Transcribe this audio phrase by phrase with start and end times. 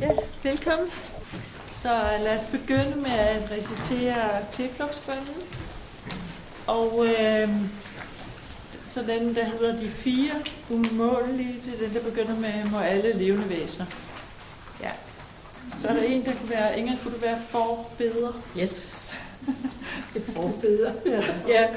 [0.00, 0.10] Ja,
[0.42, 0.88] velkommen.
[1.72, 1.88] Så
[2.22, 5.42] lad os begynde med at recitere tilflugtsbønnen.
[6.66, 7.48] Og øh,
[8.88, 10.34] så den, der hedder de fire
[10.70, 13.86] umålige, til den, der begynder med, må alle levende væsener.
[14.82, 14.90] Ja.
[15.80, 18.42] Så er der en, der kunne være, Inger, kunne du være forbeder?
[18.58, 19.14] Yes.
[20.16, 20.92] Et forbeder.
[21.06, 21.22] Ja.
[21.48, 21.68] Ja.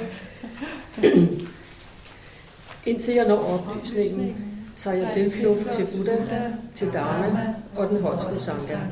[2.85, 4.48] Indtil jeg når oplysningen,
[4.79, 6.41] tager jeg tilflugt til Buddha,
[6.75, 8.85] til Dharma og den højeste Sangha.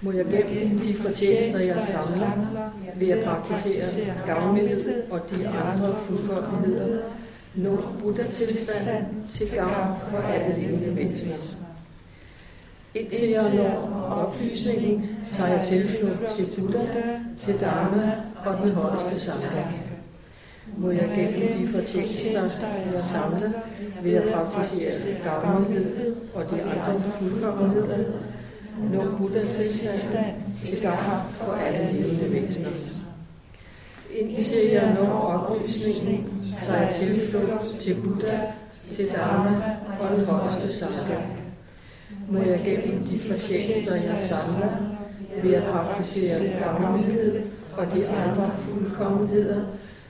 [0.00, 7.02] Må jeg gennem de fortjenester, jeg samler, ved at praktisere gavmildhed og de andre fuldkommenheder,
[7.54, 11.36] nå Buddha-tilstand til gavn for alle levende væsener.
[12.94, 16.84] Indtil jeg når oplysningen, tager jeg tilflugt til Buddha,
[17.38, 18.12] til Dharma
[18.46, 19.85] og den højeste Sangha.
[20.78, 23.50] Må jeg gennem de fortjenester, jeg samler,
[24.02, 27.98] ved at praktisere gavmildhed og de andre fuldkommenheder,
[28.92, 30.34] nå Buddha-tilstand
[30.66, 32.68] til gavn for alle levende væsener.
[34.14, 38.38] Indtil jeg når oplysningen, tager jeg tilflugt til Buddha,
[38.94, 41.20] til Dharma og den højeste Sangha.
[42.28, 44.76] Må jeg gennem de fortjenester, jeg samler,
[45.42, 47.42] ved at praktisere gavmildhed
[47.76, 49.60] og de andre fuldkommenheder,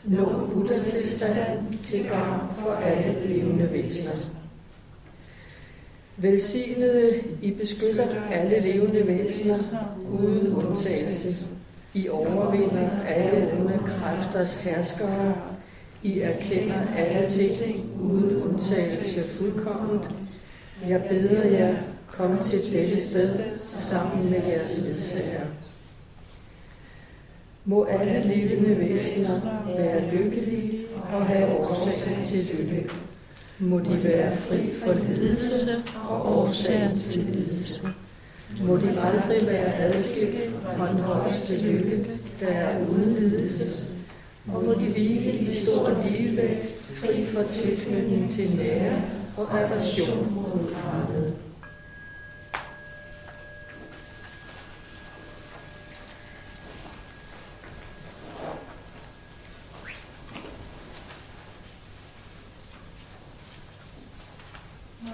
[0.07, 4.31] nå Buddha-tilstanden til gavn for alle levende væsener.
[6.17, 9.57] Velsignede, I beskytter alle levende væsener
[10.21, 11.49] uden undtagelse.
[11.95, 15.34] I overvinder alle onde kræfters herskere.
[16.03, 20.05] I erkender alle ting uden undtagelse fuldkomment.
[20.89, 21.75] Jeg beder jer,
[22.09, 25.47] kom til dette sted sammen med jeres ledsager.
[27.69, 32.91] Må alle levende væsener være lykkelige og have årsag til lykke.
[33.59, 35.70] Må de være fri for lidelse
[36.09, 37.89] og årsagen til lidelse.
[38.64, 42.06] Må de aldrig være adskilt fra den højeste lykke,
[42.41, 43.87] der er uden lidelse.
[44.55, 49.03] Og må de hvile i stor ligevægt, fri for tilknytning til nære
[49.37, 51.32] og aversion mod fremmede.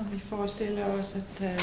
[0.01, 1.59] Og vi forestiller os, at der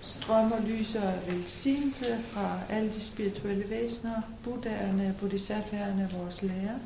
[0.00, 6.78] strømmer lys og velsignelse fra alle de spirituelle væsener, buddhaerne, bodhisattvaerne, vores lærer,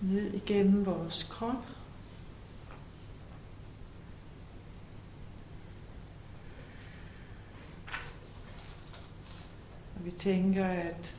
[0.00, 1.66] ned igennem vores krop.
[9.96, 11.14] Og vi tænker, at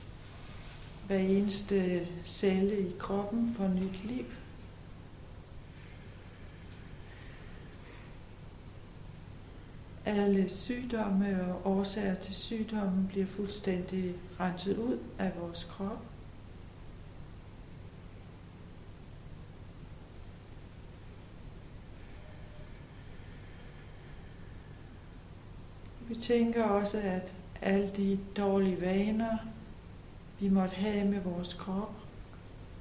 [1.08, 4.26] hver eneste celle i kroppen får nyt liv.
[10.06, 16.06] Alle sygdomme og årsager til sygdommen bliver fuldstændig renset ud af vores krop.
[26.08, 29.38] Vi tænker også, at alle de dårlige vaner,
[30.40, 31.96] vi måtte have med vores krop,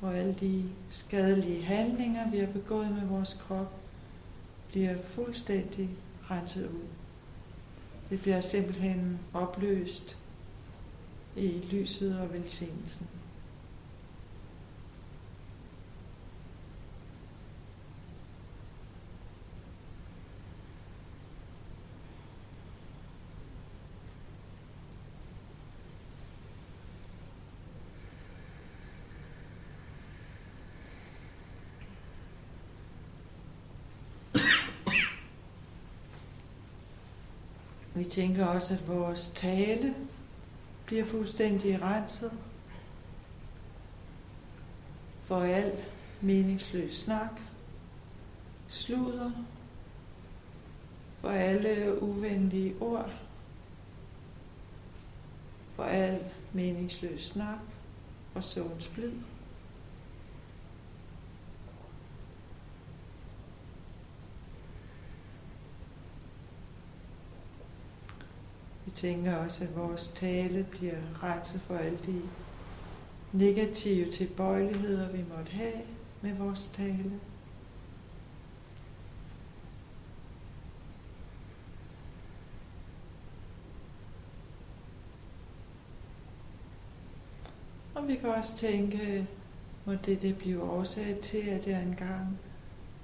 [0.00, 3.72] og alle de skadelige handlinger, vi har begået med vores krop,
[4.68, 5.90] bliver fuldstændig
[6.30, 7.01] renset ud.
[8.12, 10.16] Det bliver simpelthen opløst
[11.36, 13.06] i lyset og velsignelsen.
[38.02, 39.94] Vi tænker også, at vores tale
[40.86, 42.32] bliver fuldstændig renset
[45.24, 45.72] for al
[46.20, 47.40] meningsløs snak,
[48.68, 49.30] sludder,
[51.20, 53.10] for alle uvenlige ord,
[55.76, 56.19] for al
[56.52, 57.58] meningsløs snak
[58.34, 59.25] og sådan
[68.84, 72.23] Vi tænker også, at vores tale bliver renset for alle de
[73.32, 75.82] negative tilbøjeligheder, vi måtte have
[76.23, 77.20] med vores tale.
[87.94, 89.26] Og vi kan også tænke,
[89.85, 92.38] må det, det blive årsag til, at jeg engang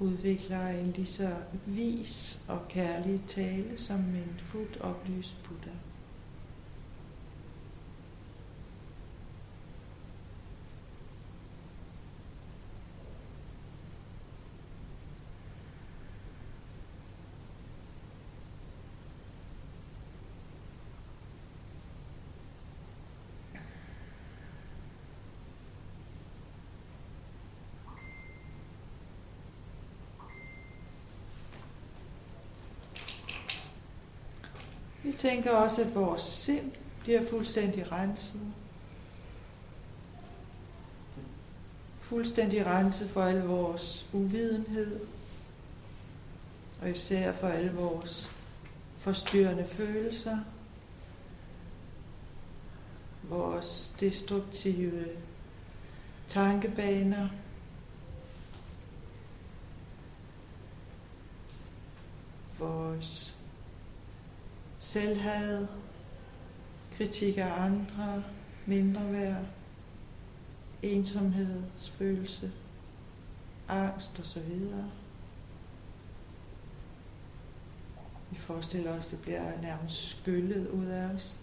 [0.00, 1.34] udvikler en lige så
[1.66, 5.87] vis og kærlig tale som en fuldt oplyst Buddha.
[35.18, 38.40] Tænker også, at vores sind bliver fuldstændig renset.
[42.00, 45.00] Fuldstændig renset for al vores uvidenhed,
[46.82, 48.30] og især for alle vores
[48.98, 50.38] forstyrrende følelser,
[53.22, 55.04] vores destruktive
[56.28, 57.28] tankebaner,
[62.58, 63.37] vores
[64.88, 65.66] selvhad,
[66.96, 68.24] kritik af andre,
[68.66, 69.44] mindre værd,
[70.82, 72.52] ensomhed, spøgelse,
[73.68, 74.50] angst osv.
[78.30, 81.38] Vi forestiller os, at det bliver nærmest skyllet ud af os.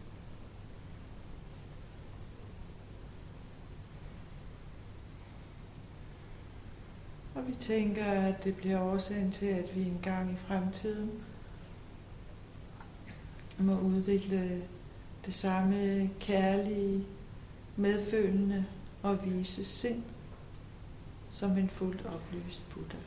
[7.35, 11.11] Og vi tænker, at det bliver årsagen til, at vi engang i fremtiden
[13.59, 14.61] må udvikle
[15.25, 17.05] det samme kærlige,
[17.75, 18.65] medfølende
[19.03, 20.03] og vise sind
[21.31, 22.97] som en fuldt oplyst Buddha.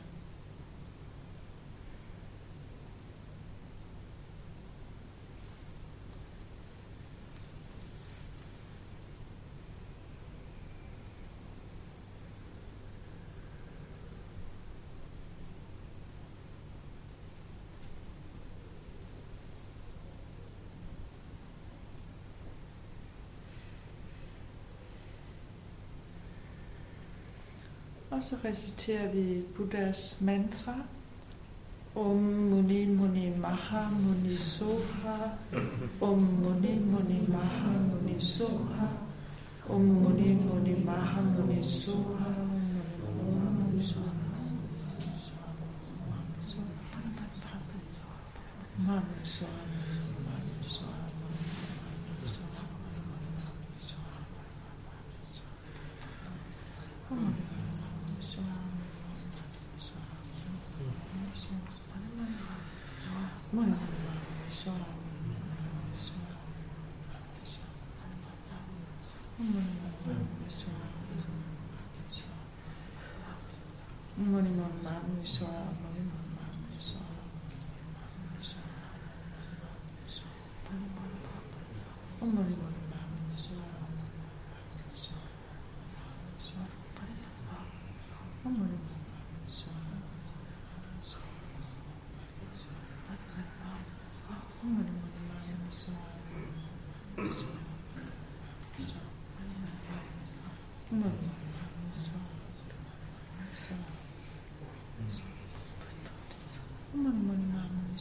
[28.19, 30.75] Og så reciterer vi Buddhas mantra.
[31.95, 35.29] Om Muni Muni Maha Muni Soha.
[36.01, 38.87] Om Muni Muni Maha Muni Soha.
[39.69, 42.33] Om Muni Muni Maha Muni Soha.
[43.07, 44.19] Om Muni Soha.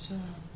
[0.09, 0.48] Senhor.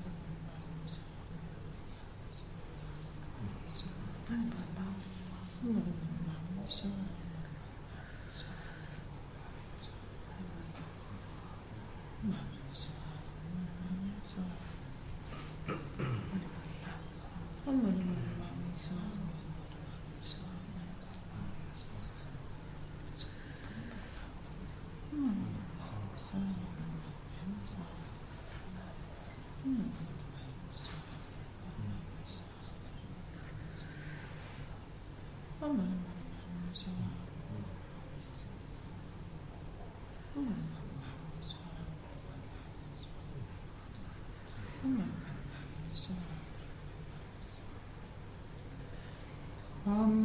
[49.84, 50.21] Om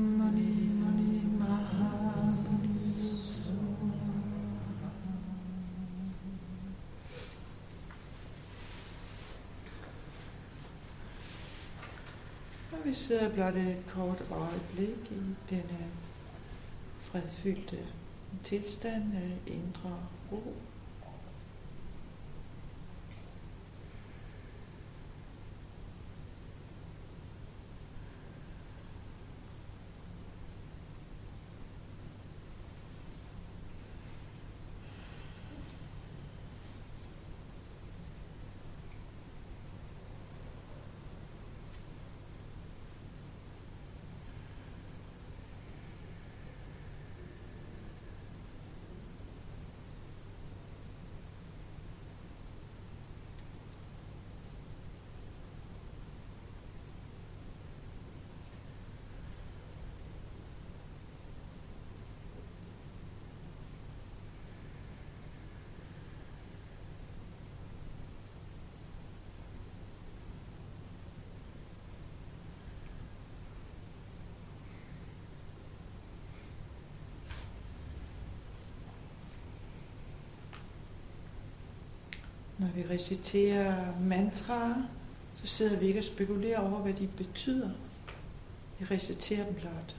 [12.78, 15.88] Og vi sidder blot et kort øjeblik i denne
[17.02, 17.78] fredfyldte
[18.44, 19.98] tilstand af indre
[20.32, 20.54] ro.
[82.58, 84.84] Når vi reciterer mantraer,
[85.36, 87.70] så sidder vi ikke og spekulerer over, hvad de betyder.
[88.80, 89.96] Vi reciterer dem blot.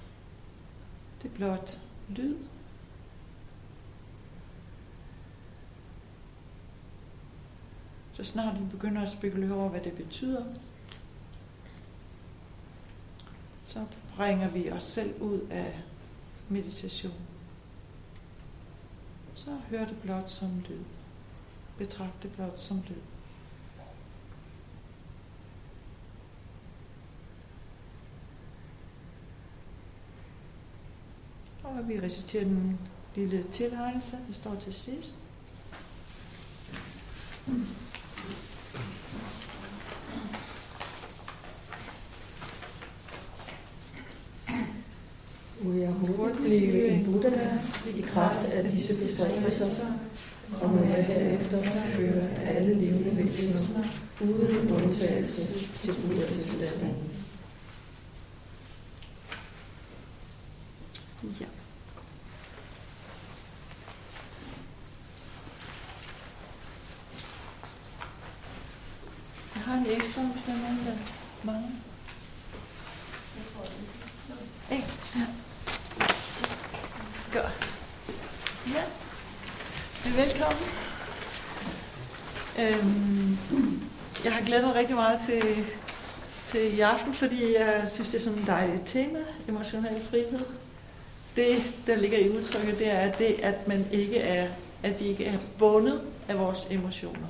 [1.23, 2.37] Det er blot lyd.
[8.13, 10.45] Så snart vi begynder at spekulere over, hvad det betyder,
[13.67, 13.85] så
[14.17, 15.81] bringer vi os selv ud af
[16.49, 17.15] meditation.
[19.35, 20.98] Så hører det blot som lyd.
[21.79, 22.97] Betragt det blot som lyd.
[31.63, 32.79] Og vi reciterer den
[33.15, 35.17] lille tilregnelse, der står til sidst.
[45.61, 47.59] Må jeg hurtigt blive en Buddha
[47.97, 50.08] i kraft af disse bestræbelser,
[50.61, 51.63] og må jeg herefter
[51.97, 53.85] føre alle levende væsener
[54.21, 57.11] uden undtagelse til Buddha-tilstanden.
[61.23, 61.47] Ja.
[69.55, 70.97] Jeg har en ekstra, hvis der er nogen, der
[71.45, 71.71] mangler.
[74.71, 75.21] Ekstra.
[77.33, 77.71] Godt.
[78.75, 78.85] Ja.
[80.05, 80.63] Velkommen.
[82.61, 83.39] Øhm,
[84.25, 85.43] jeg har glædet mig rigtig meget til,
[86.51, 89.19] til i aften, fordi jeg synes, det er sådan et dejligt tema,
[89.49, 90.45] emotionel frihed
[91.39, 94.49] det, der ligger i udtrykket, det er det, at man ikke er,
[94.83, 97.29] at vi ikke er bundet af vores emotioner.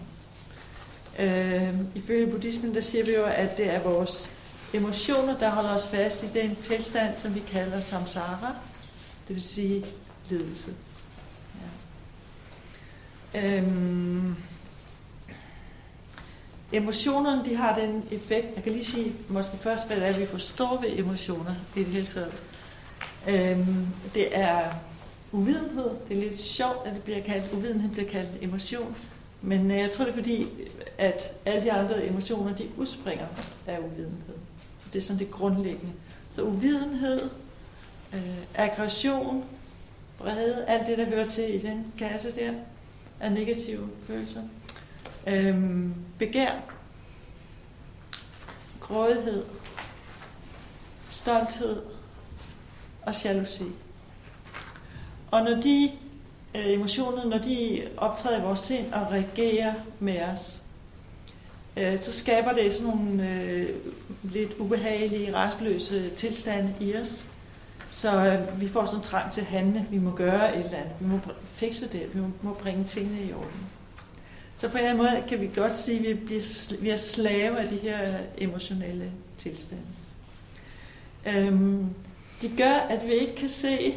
[1.19, 4.31] Øh, ifølge buddhismen, der siger vi jo, at det er vores
[4.75, 8.55] emotioner, der holder os fast i den tilstand, som vi kalder samsara,
[9.29, 9.85] det vil sige
[10.29, 10.71] lidelse.
[13.35, 13.57] Ja.
[13.57, 14.18] Øhm,
[16.79, 20.27] emotionerne, de har den effekt, jeg kan lige sige måske først, hvad det er, vi
[20.27, 22.33] forstår ved emotioner i det hele taget.
[23.29, 24.63] Øhm, det er
[25.33, 25.91] uvidenhed.
[26.09, 28.97] Det er lidt sjovt, at det bliver kaldt uvidenhed, bliver kaldt emotion.
[29.43, 30.47] Men øh, jeg tror, det er fordi,
[30.99, 33.27] at alle de andre emotioner, de udspringer
[33.67, 34.35] af uvidenhed.
[34.79, 35.93] Så det er sådan det grundlæggende.
[36.33, 37.23] Så uvidenhed,
[38.15, 38.21] øh,
[38.55, 39.45] aggression,
[40.19, 42.53] vrede, alt det, der hører til i den kasse der,
[43.21, 44.43] er negative følelser.
[45.29, 46.53] Øhm, begær,
[48.81, 49.45] grådighed,
[51.11, 51.83] stolthed,
[53.03, 53.65] og jalousi.
[55.31, 55.93] Og når de
[56.55, 60.63] øh, emotioner, når de optræder i vores sind og reagerer med os,
[61.77, 63.69] øh, så skaber det sådan nogle øh,
[64.23, 67.27] lidt ubehagelige, restløse tilstande i os.
[67.91, 69.87] Så øh, vi får sådan trang til at handle.
[69.91, 70.93] Vi må gøre et eller andet.
[71.01, 71.19] Vi må
[71.53, 72.15] fikse det.
[72.15, 73.78] Vi må, må bringe tingene i orden.
[74.59, 76.97] Så på en eller anden måde kan vi godt sige, at vi, bliver, vi er
[76.97, 79.83] slave af de her emotionelle tilstande.
[81.27, 81.87] Øhm,
[82.43, 83.95] de gør, at vi ikke kan se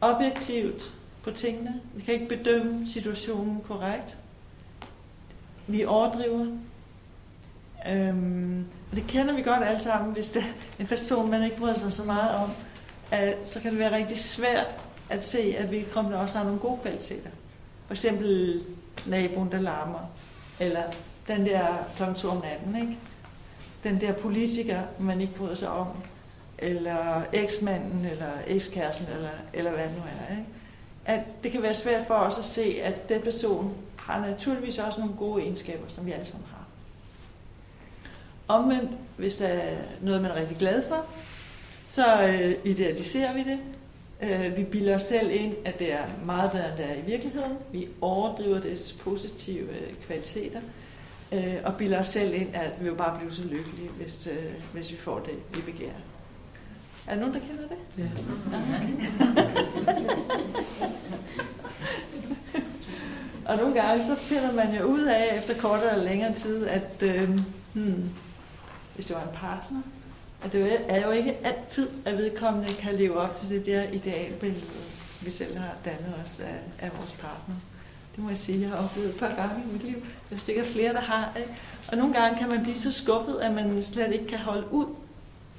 [0.00, 1.80] objektivt på tingene.
[1.94, 4.18] Vi kan ikke bedømme situationen korrekt.
[5.66, 6.46] Vi overdriver.
[7.88, 11.56] Øhm, og det kender vi godt alle sammen, hvis det er en person, man ikke
[11.56, 12.50] bryder sig så meget om.
[13.10, 14.78] At, så kan det være rigtig svært
[15.10, 17.30] at se, at vi kommer også har nogle gode kvaliteter.
[17.86, 18.62] For eksempel
[19.06, 20.10] naboen, der larmer.
[20.60, 20.82] Eller
[21.28, 22.02] den der kl.
[22.16, 22.98] 2 om natten, ikke?
[23.84, 25.86] Den der politiker, man ikke bryder sig om
[26.62, 30.36] eller eksmanden, eller ekskæresten, eller, eller hvad det nu er.
[30.36, 30.48] Ikke?
[31.04, 35.00] At det kan være svært for os at se, at den person har naturligvis også
[35.00, 36.64] nogle gode egenskaber, som vi alle sammen har.
[38.48, 41.06] Omvendt, hvis der er noget, man er rigtig glad for,
[41.88, 43.58] så øh, idealiserer vi det.
[44.22, 47.06] Øh, vi bilder os selv ind, at det er meget bedre, end det er i
[47.06, 47.52] virkeligheden.
[47.72, 50.60] Vi overdriver dets positive øh, kvaliteter.
[51.32, 54.52] Øh, og bilder os selv ind, at vi vil bare blive så lykkelige, hvis, øh,
[54.72, 56.00] hvis vi får det, vi begærer.
[57.06, 57.76] Er der nogen, der kender det?
[57.98, 58.08] Ja.
[63.52, 67.02] og nogle gange så finder man jo ud af efter kortere eller længere tid, at
[67.02, 67.30] øh,
[67.72, 68.10] hmm,
[68.94, 69.82] hvis det var en partner,
[70.44, 74.62] at det er jo ikke altid, at vedkommende kan leve op til det der idealbillede,
[75.20, 77.54] vi selv har dannet os af, af vores partner.
[78.16, 79.96] Det må jeg sige, jeg har oplevet et par gange i mit liv.
[80.30, 81.32] Der er sikkert flere, der har.
[81.38, 81.50] Ikke?
[81.88, 84.86] Og nogle gange kan man blive så skuffet, at man slet ikke kan holde ud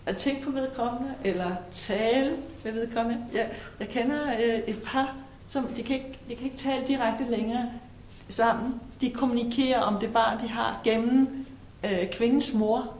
[0.06, 3.26] at tænke på vedkommende, eller tale med vedkommende.
[3.34, 3.50] Jeg,
[3.80, 5.16] jeg kender øh, et par,
[5.48, 7.72] som de kan, ikke, de kan ikke tale direkte længere
[8.30, 8.82] sammen.
[9.02, 11.46] De kommunikerer om det barn, de har, gennem
[11.86, 12.94] øh, kvindens mor.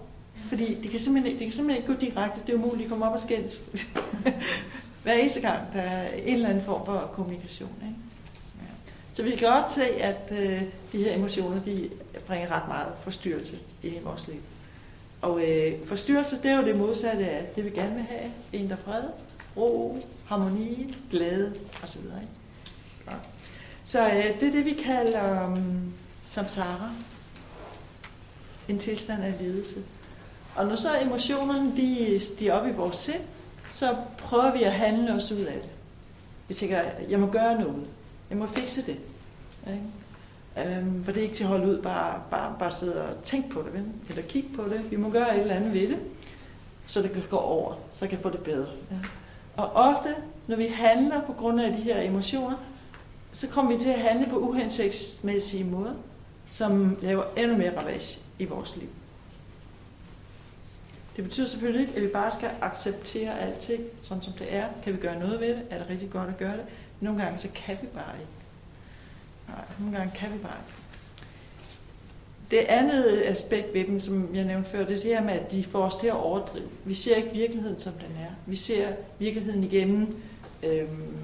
[0.54, 2.42] Fordi det kan simpelthen, det kan simpelthen ikke gå direkte.
[2.42, 3.62] Det er umuligt at komme op og skændes.
[5.04, 7.76] Hver eneste gang, der er en eller anden form for kommunikation.
[7.82, 7.96] Ikke?
[8.58, 8.92] Ja.
[9.14, 11.90] Så vi kan godt se, at øh, de her emotioner, de
[12.28, 14.40] bringer ret meget forstyrrelse ind i vores liv.
[15.22, 18.32] Og øh, forstyrrelse, det er jo det modsatte af det, vi gerne vil have.
[18.54, 19.04] En der fred,
[19.58, 22.02] ro, harmoni, glæde osv.
[23.08, 23.14] Ja.
[23.86, 25.94] Så øh, det er det, vi kalder um,
[26.26, 26.90] samsara.
[28.68, 29.84] En tilstand af lidelse.
[30.56, 33.22] Og når så emotionerne de, de er oppe i vores sind,
[33.72, 35.70] så prøver vi at handle os ud af det.
[36.48, 37.88] Vi tænker, jeg må gøre noget.
[38.30, 38.98] Jeg må fikse det.
[39.68, 40.78] Ikke?
[40.78, 43.50] Øhm, for det er ikke til at holde ud, bare, bare, bare sidde og tænke
[43.50, 43.86] på det, vel?
[44.10, 44.92] eller kigge på det.
[44.92, 45.98] Vi må gøre et eller andet ved det,
[46.88, 48.68] så det kan gå over, så kan få det bedre.
[48.92, 48.96] Ja.
[49.58, 50.16] Og ofte,
[50.48, 52.56] når vi handler på grund af de her emotioner,
[53.32, 55.94] så kommer vi til at handle på uhensigtsmæssige måder,
[56.50, 58.90] som laver endnu mere ravage i vores liv.
[61.16, 64.68] Det betyder selvfølgelig ikke, at vi bare skal acceptere alting, sådan som det er.
[64.84, 65.62] Kan vi gøre noget ved det?
[65.70, 66.66] Er det rigtig godt at gøre det?
[67.00, 68.32] Nogle gange så kan vi bare ikke.
[69.48, 70.74] Nej, nogle gange kan vi bare ikke.
[72.52, 75.52] Det andet aspekt ved dem, som jeg nævnte før, det er det her med, at
[75.52, 76.70] de får os til at overdrive.
[76.86, 78.32] Vi ser ikke virkeligheden, som den er.
[78.46, 78.88] Vi ser
[79.20, 80.16] virkeligheden igennem
[80.64, 81.18] øhm,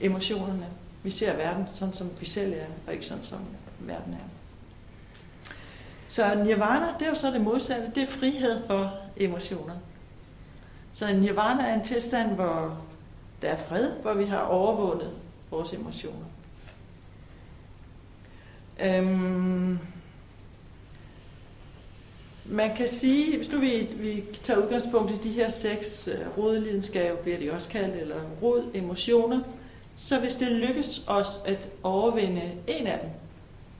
[0.00, 0.66] emotionerne.
[1.02, 3.38] Vi ser verden sådan, som vi selv er, og ikke sådan, som
[3.80, 4.28] verden er.
[6.14, 7.92] Så nirvana, det er jo så det modsatte.
[7.94, 9.74] Det er frihed for emotioner.
[10.92, 12.78] Så nirvana er en tilstand, hvor
[13.42, 15.10] der er fred, hvor vi har overvundet
[15.50, 16.26] vores emotioner.
[18.80, 19.78] Øhm,
[22.44, 26.38] man kan sige, hvis nu vi, vi tager udgangspunkt i de her seks øh, uh,
[26.38, 29.40] rodelidenskaber, bliver de også kaldt, eller rod emotioner,
[29.98, 33.10] så hvis det lykkes os at overvinde en af dem,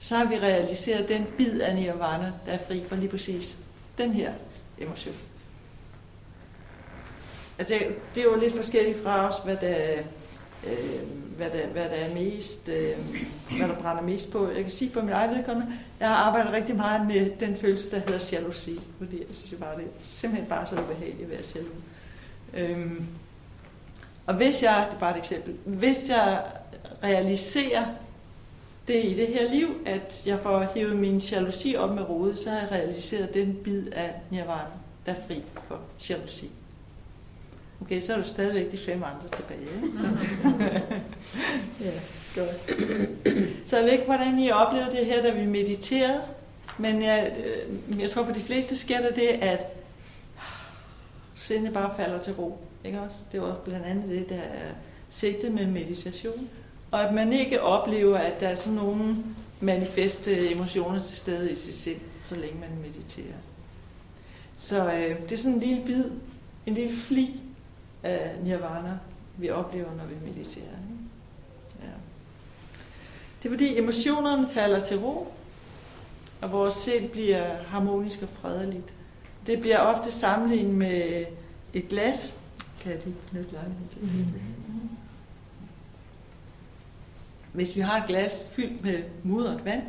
[0.05, 3.59] så har vi realiseret den bid af nirvana, der er fri for lige præcis
[3.99, 4.33] den her
[4.79, 5.15] emotion.
[7.59, 7.75] Altså,
[8.15, 10.03] det er jo lidt forskelligt fra os, hvad der,
[10.67, 10.99] øh,
[11.37, 12.99] hvad der, hvad der er mest, øh,
[13.57, 14.51] hvad der brænder mest på.
[14.51, 17.91] Jeg kan sige for min egen vedkommende, jeg har arbejdet rigtig meget med den følelse,
[17.91, 21.31] der hedder jalousi, fordi jeg synes jo bare, det er simpelthen bare så ubehageligt at
[21.31, 21.77] være jaloux.
[22.55, 23.07] Øhm,
[24.27, 26.43] og hvis jeg, det er bare et eksempel, hvis jeg
[27.03, 27.87] realiserer
[28.89, 32.51] det i det her liv, at jeg får hævet min jalousi op med rode, så
[32.51, 34.65] har jeg realiseret den bid af nirvana,
[35.07, 36.51] der er fri for jalousi.
[37.81, 39.61] Okay, så er der stadigvæk de fem andre tilbage.
[39.61, 39.99] Ikke?
[39.99, 40.05] Så,
[41.85, 41.91] ja,
[42.35, 42.71] godt.
[43.69, 46.21] Så jeg ved ikke, hvordan I oplevede det her, da vi mediterede,
[46.79, 49.67] men jeg, øh, jeg tror for de fleste sker der det, at
[51.35, 52.59] sindet bare falder til ro.
[52.85, 53.17] Ikke også?
[53.33, 54.71] Det var blandt andet det, der er
[55.11, 56.49] sigtet med meditation.
[56.95, 59.17] Og at man ikke oplever, at der er sådan nogle
[59.61, 63.37] manifeste emotioner til stede i sit sind, så længe man mediterer.
[64.57, 66.05] Så øh, det er sådan en lille bid,
[66.67, 67.41] en lille fli
[68.03, 68.99] af nirvana,
[69.37, 70.65] vi oplever, når vi mediterer.
[70.65, 71.83] Ikke?
[71.83, 71.89] Ja.
[73.43, 75.33] Det er fordi emotionerne falder til ro,
[76.41, 78.95] og vores sind bliver harmonisk og fredeligt.
[79.47, 81.25] Det bliver ofte sammenlignet med
[81.73, 82.39] et glas.
[82.81, 84.03] Kan jeg lige knytte lejligheden til?
[84.03, 84.55] Mm-hmm.
[87.55, 89.83] Hvis vi har et glas fyldt med mudret vand,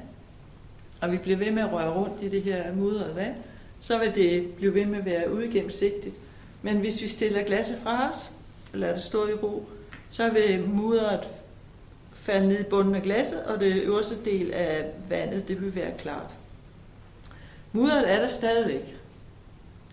[1.02, 3.36] og vi bliver ved med at røre rundt i det her mudrede vand,
[3.80, 6.16] så vil det blive ved med at være uigennemsigtigt.
[6.62, 8.32] Men hvis vi stiller glasset fra os,
[8.74, 9.66] og lader det stå i ro,
[10.10, 11.30] så vil mudret
[12.14, 15.98] falde ned i bunden af glasset, og det øverste del af vandet, det vil være
[15.98, 16.36] klart.
[17.72, 18.96] Mudderet er der stadigvæk.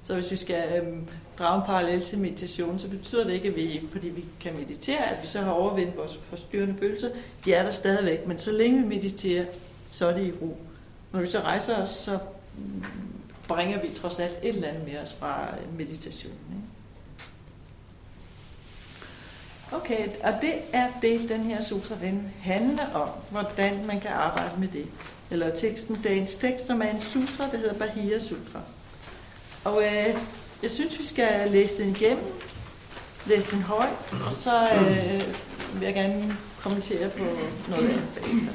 [0.02, 1.08] Så hvis vi skal øhm,
[1.38, 5.10] drage en parallel til meditation, så betyder det ikke, at vi, fordi vi kan meditere,
[5.10, 7.08] at vi så har overvindet vores forstyrrende følelser.
[7.44, 9.44] De er der stadigvæk, men så længe vi mediterer,
[9.88, 10.56] så er det i ro.
[11.12, 12.18] Når vi så rejser os, så
[13.48, 16.38] bringer vi trods alt et eller andet med os fra meditationen.
[16.50, 16.72] Ikke?
[19.72, 24.60] Okay, og det er det, den her sutra den handler om, hvordan man kan arbejde
[24.60, 24.86] med det.
[25.30, 28.60] Eller teksten, dagens tekst, som er en sutra, der hedder Bahia Sutra.
[29.64, 30.16] Og øh,
[30.62, 32.24] jeg synes, vi skal læse den igennem,
[33.26, 35.22] læse den højt, og så øh,
[35.74, 37.24] vil jeg gerne kommentere på
[37.68, 38.48] noget af det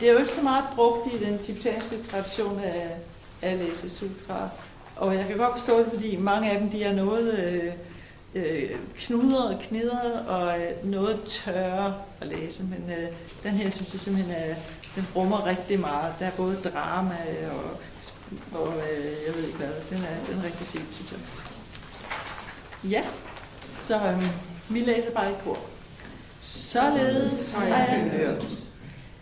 [0.00, 2.96] Det er jo ikke så meget brugt i den tibetanske tradition af,
[3.42, 4.48] at læse sutra.
[4.96, 7.72] Og jeg kan godt forstå det, fordi mange af dem de er noget øh,
[8.34, 12.64] øh, knudret og knidret og øh, noget tørre at læse.
[12.64, 13.08] Men øh,
[13.42, 14.54] den her synes jeg simpelthen er,
[14.98, 16.14] den rummer rigtig meget.
[16.18, 17.16] Der er både drama
[17.50, 17.80] og,
[18.60, 19.68] og øh, jeg ved ikke hvad.
[19.90, 21.20] Den er, den er rigtig fin, synes jeg.
[22.90, 23.02] Ja,
[23.74, 24.22] så øh,
[24.68, 25.58] vi læser bare i kor.
[26.40, 28.46] Således har jeg hørt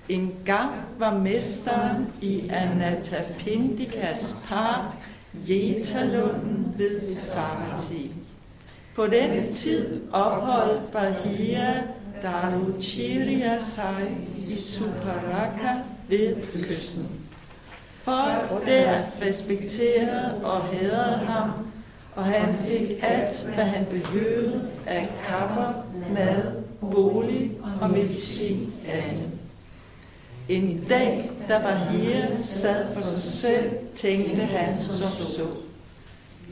[0.08, 4.92] en gang var mesteren i Anatapindikas park
[5.48, 8.12] Jetalunden ved Sarati.
[8.94, 11.82] På den tid opholdt Bahia
[12.22, 14.16] Daruchiria sig
[14.48, 15.74] i Suparaka
[16.08, 17.10] ved kysten.
[18.02, 21.50] Folk der respekterede og hædrede ham,
[22.14, 25.72] og han fik alt, hvad han behøvede af kapper,
[26.14, 29.30] mad, bolig og medicin af dem.
[30.48, 35.56] En dag, der var her, sad for sig selv, tænkte han som så.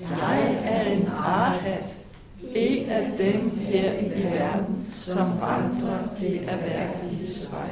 [0.01, 2.04] Jeg er en arhat,
[2.55, 7.71] en af dem her i verden, som vandrer det erhverdige vej.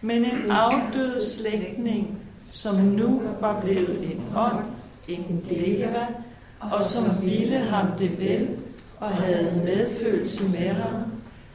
[0.00, 2.18] Men en afdød slægtning,
[2.52, 4.64] som nu var blevet en ånd,
[5.08, 6.06] en leva,
[6.60, 8.48] og som ville ham det vel,
[9.00, 11.02] og havde medfølelse med ham,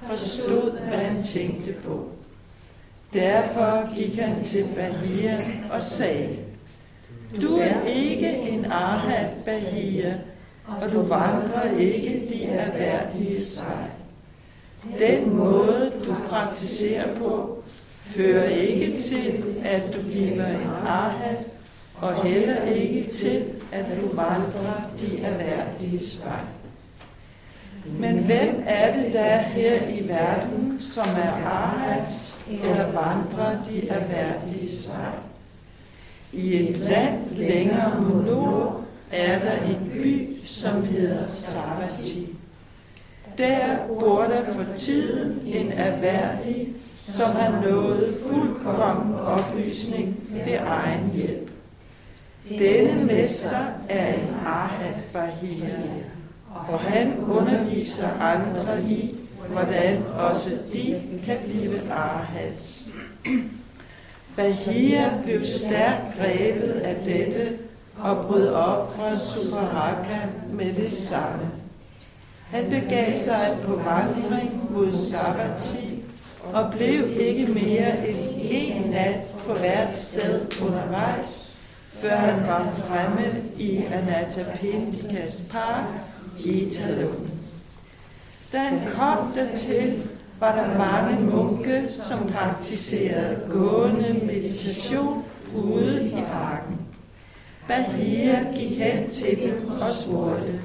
[0.01, 2.09] forstod, hvad han tænkte på.
[3.13, 5.37] Derfor gik han til Bahia
[5.75, 6.37] og sagde,
[7.41, 10.17] Du er ikke en arhat, Bahia,
[10.67, 13.88] og du vandrer ikke de erhverdige vej.
[14.99, 17.63] Den måde, du praktiserer på,
[18.03, 21.47] fører ikke til, at du bliver en arhat,
[21.95, 26.39] og heller ikke til, at du vandrer de erhverdige vej.
[27.99, 33.88] Men hvem er det, der er her i verden, som er arhats eller vandrer de
[33.88, 35.13] erhverdige vej?
[36.34, 42.35] I et land længere mod nord er der en by, som hedder Sarvati.
[43.37, 46.67] Der bor der for tiden en erhverdig,
[46.97, 50.15] som har nået fuldkommen oplysning
[50.45, 51.51] ved egen hjælp.
[52.49, 55.79] Denne mester er en Arhat Bahia,
[56.67, 59.15] og han underviser andre i,
[59.51, 62.89] hvordan også de kan blive Arhats.
[64.35, 67.57] Bahia blev stærkt grebet af dette
[67.99, 70.19] og brød op fra Suparaka
[70.53, 71.49] med det samme.
[72.49, 76.03] Han begav sig på vandring mod Sabati
[76.53, 81.51] og blev ikke mere end en nat på hvert sted undervejs,
[81.93, 85.86] før han var fremme i Anatapindikas park,
[86.45, 87.31] Jetalunden.
[88.53, 90.03] Da han kom dertil,
[90.39, 95.23] var der mange munke, som praktiserede gående meditation
[95.55, 96.87] ude i parken.
[97.67, 100.60] Bahia gik hen til dem og spurgte,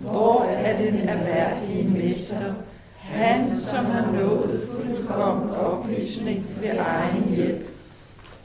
[0.00, 2.54] hvor er den erhverdige mester,
[2.96, 7.68] han som har nået fuldkommen oplysning ved egen hjælp.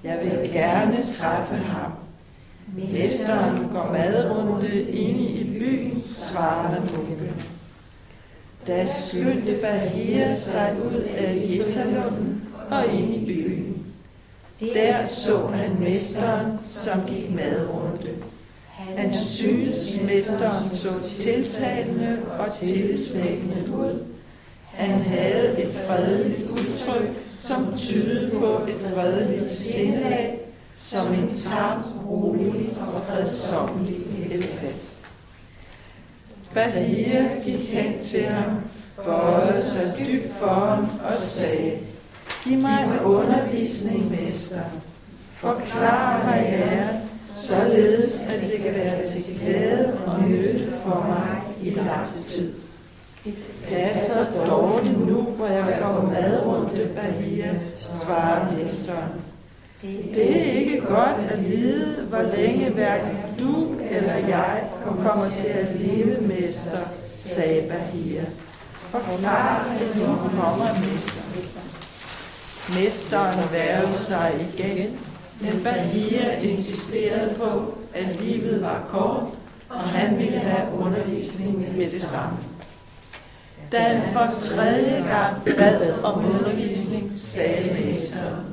[0.03, 1.91] Jeg vil gerne træffe ham.
[2.75, 7.45] Mesteren går madrunde inde i byen, svarede munken.
[8.67, 13.58] Da skyndte Bahia sig ud af Jetalunden og ind i byen.
[14.59, 18.09] Der så han mesteren, som gik madrunde.
[18.95, 20.89] Han syntes, mesteren så
[21.21, 24.05] tiltalende og tillidsvækkende ud.
[24.73, 30.39] Han havde et fredeligt udtryk, som tydede på et fredeligt sindlag,
[30.77, 33.97] som en tam, rolig og fredsommelig
[34.31, 34.83] elefant.
[36.53, 38.61] Bahia gik hen til ham,
[39.05, 41.77] bøjede sig dybt for ham og sagde,
[42.43, 44.61] Giv mig en undervisning, mester.
[45.35, 46.87] Forklar mig jer,
[47.35, 52.53] således at det kan være til glæde og nytte for mig i lang tid.
[53.25, 53.33] Det
[53.69, 57.55] Passer dårligt nu, hvor jeg går madrunde Bahia,
[57.95, 59.11] svarer mesteren.
[60.13, 65.79] Det er ikke godt at vide, hvor længe hverken du eller jeg kommer til at
[65.79, 68.21] leve, mester, sagde Bahia.
[68.73, 71.68] Forklar det nu kommer mester.
[72.75, 74.99] Mesteren værvede sig igen,
[75.41, 79.27] men Bahia insisterede på, at livet var kort,
[79.69, 82.37] og han ville have undervisning med det samme.
[83.71, 88.45] Da han for tredje gang bad om undervisning, sagde mesteren,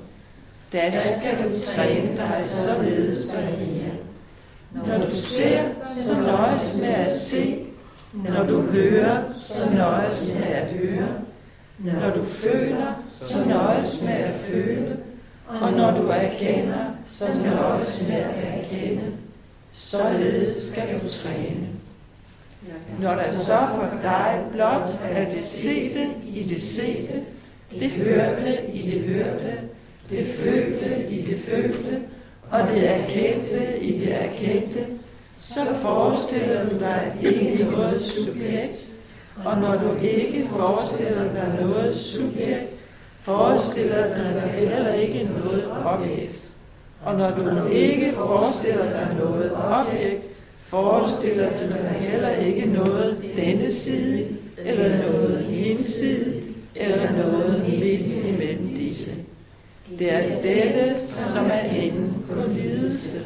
[0.72, 3.90] da skal du træne dig således, Bahia.
[4.86, 5.64] Når du ser,
[6.02, 7.66] så nøjes med at se.
[8.12, 11.08] Når du hører, så nøjes med at høre.
[11.78, 14.96] Når du føler, så nøjes med at føle.
[15.46, 19.12] Og når du erkender, så nøjes med at erkende.
[19.72, 21.68] Således skal du træne.
[23.00, 27.22] Når der så for dig blot er det sete i det sete,
[27.80, 29.52] det hørte i det hørte,
[30.10, 32.00] det følte i det følte,
[32.50, 34.86] og det erkendte i det erkendte,
[35.38, 38.88] så forestiller du dig ikke noget subjekt,
[39.44, 42.72] og når du ikke forestiller dig noget subjekt,
[43.20, 46.48] forestiller du dig heller ikke noget objekt.
[47.04, 50.22] Og når du ikke forestiller dig noget objekt,
[50.66, 54.24] forestiller du dig heller ikke noget denne side,
[54.58, 56.42] eller noget hinside,
[56.74, 59.10] eller noget midt imellem disse.
[59.98, 63.20] Det er dette, som er enden på lidelse.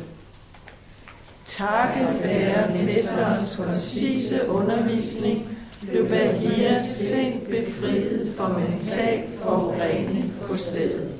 [1.46, 5.49] Takke være mesterens koncise undervisning,
[5.80, 11.10] blev Bahias sind befriet for mental forurening på stedet.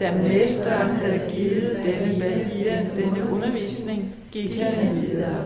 [0.00, 5.44] Da mesteren havde givet denne Bahia denne undervisning, gik han videre.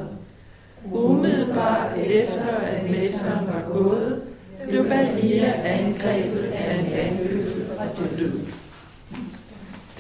[0.93, 4.23] Umiddelbart efter at mesteren var gået,
[4.69, 8.41] blev Bahia angrebet af en vandbøffel og død.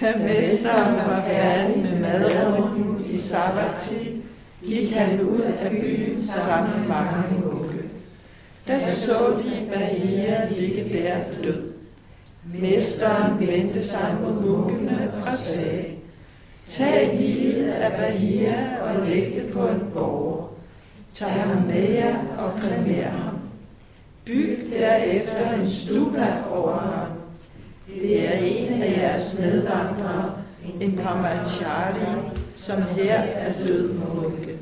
[0.00, 4.22] Da mesteren var færdig med madrunden i sabbatid,
[4.64, 7.83] gik han ud af byen sammen med mange munke.
[8.66, 11.62] Der så de Maria ligge der død.
[12.44, 15.84] Mesteren vendte sig mod munkene og sagde,
[16.68, 20.48] Tag livet af Bahia og læg det på en borger.
[21.14, 23.38] Tag ham med jer og kremer ham.
[24.24, 27.08] Byg derefter en stupa over ham.
[27.88, 30.34] Det er en af jeres medvandrere,
[30.80, 32.20] en Parmachari,
[32.56, 34.58] som her er død munke.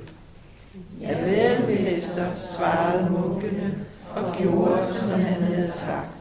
[1.00, 3.74] Ja vel, mester, svarede munkene
[4.16, 6.12] og gjorde, som han havde sagt.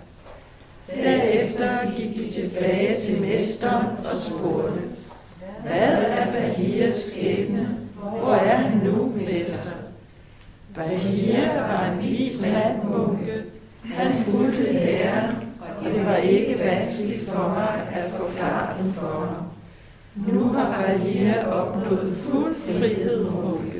[0.95, 4.81] Derefter gik de tilbage til mesteren og spurgte,
[5.61, 7.77] hvad er Bahias skæbne?
[7.99, 9.71] Hvor er han nu, mester?
[10.75, 13.43] Bahia var en vis mand, munke.
[13.83, 19.45] Han fulgte læreren, og det var ikke vanskeligt for mig at forklare den for ham.
[20.33, 23.70] Nu har Bahia opnået fuld frihed, munke.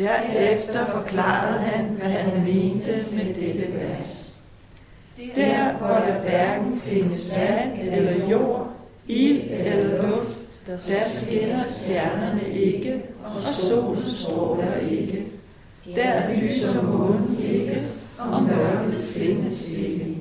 [0.00, 4.32] Derefter forklarede han, hvad han mente med dette vers.
[5.36, 8.70] Der, hvor der hverken findes vand eller jord,
[9.08, 10.36] ild eller luft,
[10.66, 15.24] der skinner stjernerne ikke, og solen stråler ikke.
[15.96, 17.82] Der lyser månen ikke,
[18.18, 20.16] og mørket findes ikke.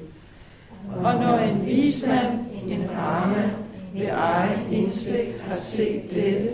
[1.03, 3.53] Og når en vismand, en arme,
[3.93, 6.49] ved egen indsigt har set dette,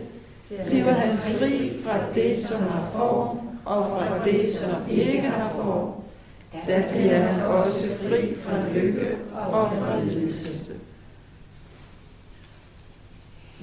[0.48, 5.92] bliver han fri fra det, som har form, og fra det, som ikke har form.
[6.68, 10.74] Der bliver han også fri fra lykke og fra lidelse.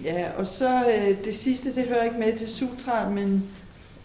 [0.05, 3.51] Ja, og så øh, det sidste, det hører ikke med til sutra, men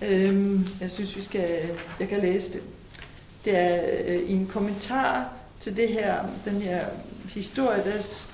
[0.01, 1.49] øh, jeg synes, vi skal,
[1.99, 2.61] jeg kan læse det.
[3.45, 6.85] Det er øh, i en kommentar til det her, den her
[7.29, 8.27] historie, der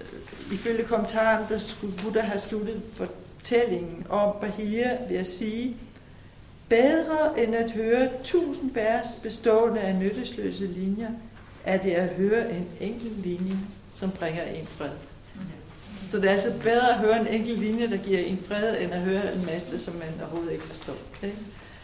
[0.00, 3.06] øh, ifølge kommentaren, der skulle Buddha have sluttet for
[3.42, 5.76] fortællingen om Bahia ved at sige,
[6.68, 11.10] bedre end at høre tusind vers bestående af nyttesløse linjer,
[11.64, 13.58] er det at høre en enkelt linje,
[13.94, 14.90] som bringer en fred.
[16.10, 18.92] Så det er altså bedre at høre en enkelt linje, der giver en fred, end
[18.92, 20.96] at høre en masse, som man overhovedet ikke forstår.
[21.18, 21.32] Okay?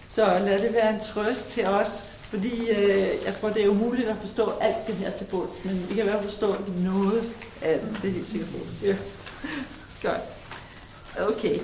[0.08, 4.08] Så lad det være en trøst til os, fordi øh, jeg tror, det er umuligt
[4.08, 7.22] at forstå alt det her til bunds, men vi kan i hvert fald forstå noget
[7.62, 8.50] af det, det er helt sikkert.
[8.84, 8.96] Ja.
[10.02, 10.37] Godt.
[11.18, 11.58] Okay.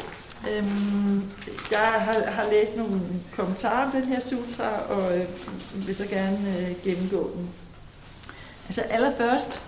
[0.51, 1.31] Øhm,
[1.71, 3.01] jeg har, har læst nogle
[3.37, 5.27] kommentarer på den her sutra, og øh,
[5.87, 7.49] vil så gerne øh, gennemgå den.
[8.67, 9.61] Altså allerførst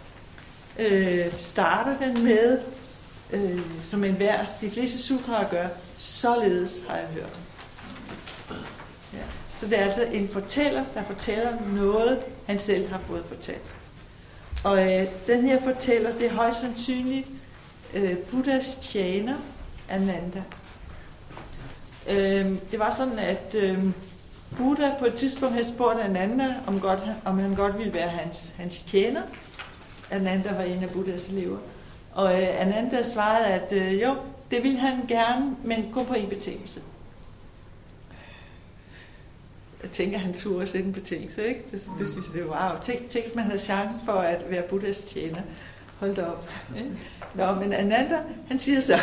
[0.78, 2.58] øh, starter den med,
[3.32, 7.40] øh, som enhver, de fleste sutraer gør, således har jeg hørt.
[9.12, 9.18] Ja.
[9.56, 13.76] Så det er altså en fortæller, der fortæller noget, han selv har fået fortalt.
[14.64, 17.28] Og øh, den her fortæller, det er højst sandsynligt
[17.94, 19.36] øh, Buddhas tjener,
[19.88, 20.42] Ananda.
[22.08, 23.78] Øh, det var sådan, at øh,
[24.56, 28.54] Buddha på et tidspunkt havde spurgt Ananda, om, godt, om han godt ville være hans,
[28.58, 29.22] hans tjener.
[30.10, 31.58] Ananda var en af Buddhas elever.
[32.14, 34.16] Og øh, Ananda svarede, at øh, jo,
[34.50, 36.80] det ville han gerne, men kun på en betingelse.
[39.82, 41.60] Jeg tænker, han turde sætte en betingelse, ikke?
[41.62, 42.82] Det, det synes jeg, det var wow.
[42.82, 45.42] Tænk, tænk, man havde chancen for at være Buddhas tjener.
[46.00, 46.48] Hold da op.
[47.34, 48.98] Nå, men Ananda, han siger så,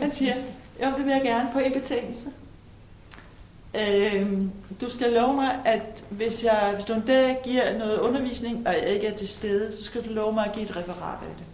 [0.00, 0.34] han siger,
[0.82, 2.28] jo, det vil jeg gerne på en betingelse.
[3.74, 8.66] Øhm, du skal love mig, at hvis, jeg, hvis du en dag giver noget undervisning,
[8.66, 11.18] og jeg ikke er til stede, så skal du love mig at give et referat
[11.22, 11.46] af det.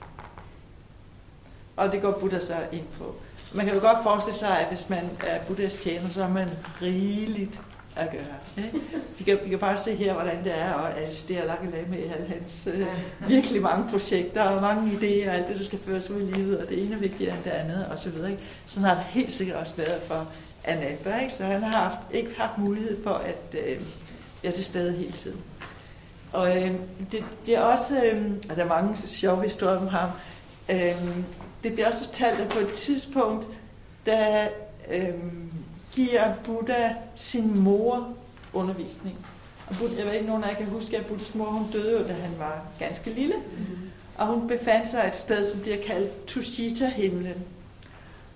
[1.76, 3.14] Og det går Buddha så ind på.
[3.54, 6.50] Man kan jo godt forestille sig, at hvis man er Buddhas tjener, så er man
[6.82, 7.61] rigeligt
[7.98, 8.64] at gøre.
[8.64, 8.80] Ikke?
[9.18, 12.26] Vi, kan, vi kan bare se her, hvordan det er at assistere Lakkelage med alle
[12.28, 12.87] hans øh,
[13.28, 16.58] virkelig mange projekter og mange idéer og alt det, der skal føres ud i livet,
[16.58, 18.14] og det ene er vigtigere end det andet osv.
[18.30, 18.38] Ikke?
[18.66, 20.28] Sådan har det helt sikkert også været for
[20.64, 21.32] Ananda, ikke?
[21.32, 23.80] så han har haft, ikke haft mulighed for at øh,
[24.42, 25.40] være til stede hele tiden.
[26.32, 26.72] Og øh,
[27.12, 30.11] det, det er også, øh, og der er mange sjove historier om ham,
[30.68, 31.08] øh,
[31.62, 33.48] det bliver også fortalt, at på et tidspunkt,
[34.06, 34.48] da
[34.90, 35.14] øh,
[35.94, 38.09] giver Buddha sin mor
[38.53, 39.16] undervisning.
[39.66, 42.01] Og Buddha, jeg ved ikke, nogen af jer kan huske, at Buddhas mor, hun døde
[42.01, 43.35] jo, da han var ganske lille.
[43.37, 43.90] Mm-hmm.
[44.18, 47.44] Og hun befandt sig et sted, som bliver kaldt Tushita-himlen.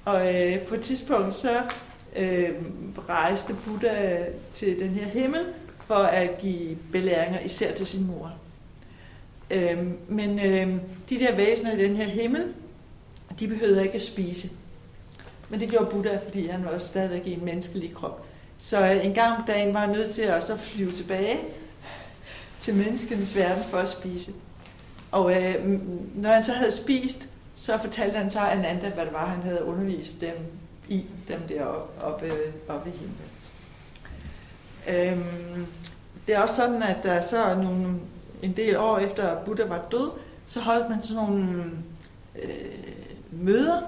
[0.05, 1.63] Og øh, på et tidspunkt så
[2.17, 2.51] øh,
[3.09, 5.41] rejste Buddha til den her himmel
[5.87, 8.33] for at give belæringer, især til sin mor.
[9.51, 12.45] Øh, men øh, de der væsener i den her himmel,
[13.41, 14.51] de behøvede ikke at spise.
[15.53, 18.25] Men det gjorde Buddha, fordi han var stadigvæk i en menneskelig krop.
[18.59, 21.39] Så en gang om dagen var han nødt til at så flyve tilbage
[22.61, 24.33] til menneskenes verden for at spise.
[25.11, 25.81] Og øh,
[26.15, 29.65] når han så havde spist, så fortalte han så Ananda, hvad det var, han havde
[29.65, 30.35] undervist dem
[30.89, 31.65] i, dem der
[32.03, 32.33] oppe,
[32.69, 33.29] oppe i himlen.
[34.89, 35.67] Øhm,
[36.27, 37.95] det er også sådan, at der så nogle,
[38.43, 40.11] en del år efter Buddha var død,
[40.47, 41.65] så holdt man sådan nogle
[42.43, 42.51] øh,
[43.31, 43.81] møder,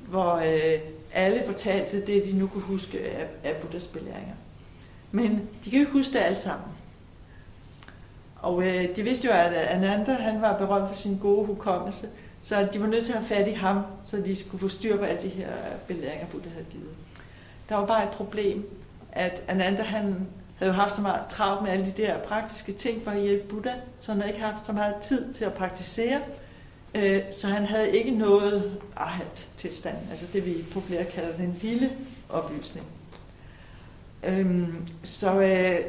[0.00, 4.34] hvor øh, alle fortalte det, de nu kunne huske af, af Buddhas belæringer.
[5.12, 6.68] Men de kan jo ikke huske det alt sammen.
[8.36, 12.08] Og øh, de vidste jo, at øh, Ananda han var berømt for sin gode hukommelse,
[12.42, 14.96] så de var nødt til at have fat i ham, så de skulle få styr
[14.96, 16.90] på alle de her øh, belæringer, Buddha havde givet.
[17.68, 18.70] Der var bare et problem,
[19.12, 20.26] at Ananda han
[20.56, 23.48] havde jo haft så meget travlt med alle de der praktiske ting for at hjælpe
[23.48, 26.20] Buddha, så han havde ikke haft så meget tid til at praktisere.
[26.96, 31.90] Øh, så han havde ikke noget arhat tilstand, altså det vi populært kalder den lille
[32.28, 32.86] oplysning.
[34.22, 35.80] Øhm, så, øh,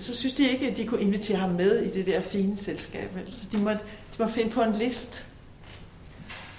[0.00, 3.10] så synes de ikke, at de kunne invitere ham med i det der fine selskab.
[3.16, 5.26] Altså, de, måtte, de måtte finde på en list.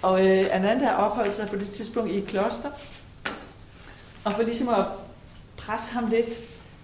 [0.02, 2.72] Og øh, Ananda opholdt sig på det tidspunkt i et kloster.
[4.24, 4.86] Og for ligesom at
[5.58, 6.40] presse ham lidt,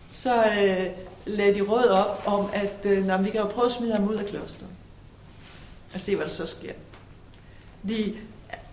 [0.08, 0.86] så øh,
[1.26, 4.08] lagde de råd op om, at øh, når vi kan jo prøve at smide ham
[4.08, 4.70] ud af klosteret.
[5.94, 6.74] Og se, hvad der så sker.
[7.88, 8.14] De,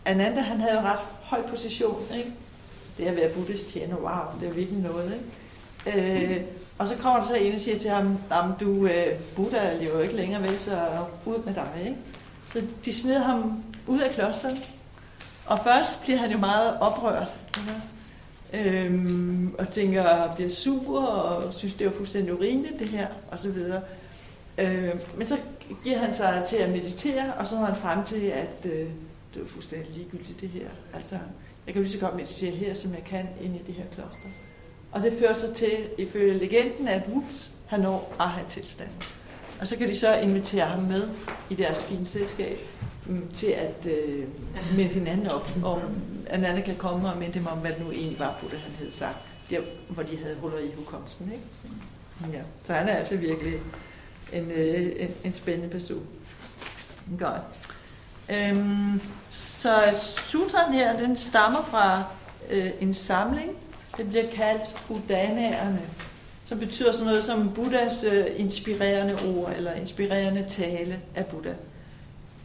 [0.05, 2.33] Ananda, han havde jo ret høj position, ikke?
[2.99, 6.35] Det at være buddhist tjener, wow, det er virkelig noget, ikke?
[6.37, 6.41] Øh,
[6.79, 8.19] og så kommer der så en og siger til ham,
[8.61, 10.79] du, øh, Buddha lever jo ikke længere vel, så
[11.25, 11.71] ud med dig.
[11.85, 11.97] Ikke?
[12.53, 14.71] Så de smider ham ud af klosteret.
[15.47, 17.35] Og først bliver han jo meget oprørt.
[17.59, 17.89] Ikke også?
[18.55, 23.51] Øhm, og tænker, bliver sur og synes, det er fuldstændig urimeligt det her, og så
[23.51, 23.81] videre.
[24.59, 25.37] Øhm, men så
[25.85, 28.89] giver han sig til at meditere, og så når han frem til, at øh,
[29.35, 30.69] det er fuldstændig ligegyldigt det her.
[30.95, 31.19] Altså,
[31.67, 34.29] jeg kan lige så godt meditere her, som jeg kan, ind i det her kloster.
[34.93, 38.97] Og det fører så til, ifølge legenden, at whoops, han når aha-tilstanden.
[39.61, 41.09] Og så kan de så invitere ham med
[41.51, 42.59] i deres fine selskab
[43.07, 44.25] mm, til at øh,
[44.77, 45.81] minde hinanden op, om
[46.27, 48.59] at anden kan komme og minde dem om, hvad det nu egentlig var på det,
[48.59, 49.17] han havde sagt.
[49.51, 51.33] Der, hvor de havde huller i hukommelsen.
[51.33, 52.37] Ikke?
[52.37, 52.43] Ja.
[52.65, 53.55] Så han er altså virkelig
[54.33, 56.07] en, øh, en, en spændende person.
[57.19, 57.43] Godt.
[58.31, 62.05] Øhm, så sutran her, den stammer fra
[62.51, 63.57] øh, en samling
[63.97, 65.81] det bliver kaldt udanaerne,
[66.45, 71.53] som betyder sådan noget som Buddhas øh, inspirerende ord, eller inspirerende tale af Buddha.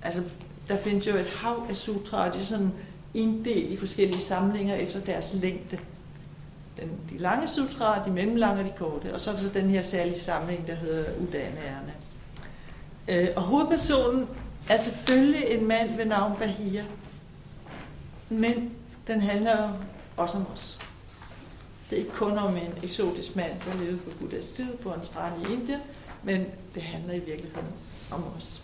[0.04, 0.24] Altså,
[0.68, 2.72] der findes jo et hav af sutra, og de er sådan
[3.13, 5.80] inddelt i forskellige samlinger efter deres længde.
[6.80, 9.13] Den, de lange sutra, de mellemlange og de korte.
[9.13, 11.94] Og så er der så den her særlige samling, der hedder Udanaerne.
[13.08, 14.28] Øh, og hovedpersonen
[14.70, 16.86] er selvfølgelig en mand ved navn Bahia.
[18.30, 18.72] Men
[19.08, 19.70] den handler jo
[20.18, 20.80] også om os.
[21.89, 25.06] Det er ikke kun om en eksotisk mand, der levede på Buddhas tid på en
[25.06, 25.80] strand i Indien,
[26.24, 26.45] men
[26.76, 27.68] det handler i virkeligheden
[28.12, 28.62] om os.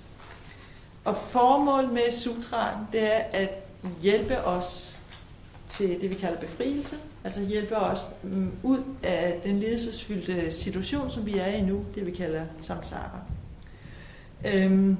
[1.05, 3.49] Og formålet med sutraen, det er at
[4.01, 4.99] hjælpe os
[5.69, 11.25] til det, vi kalder befrielse, altså hjælper os mm, ud af den lidelsesfyldte situation, som
[11.25, 13.19] vi er i nu, det vi kalder samsara.
[14.45, 14.97] Øhm,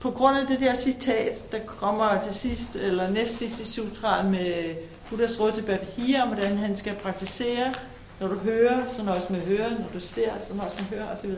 [0.00, 4.30] på grund af det der citat, der kommer til sidst, eller næst sidst i sutraen
[4.30, 4.74] med
[5.10, 7.74] Buddhas råd til Babahia, om hvordan han skal praktisere,
[8.20, 11.30] når du hører, så også med høre, når du ser, så også med høre osv.,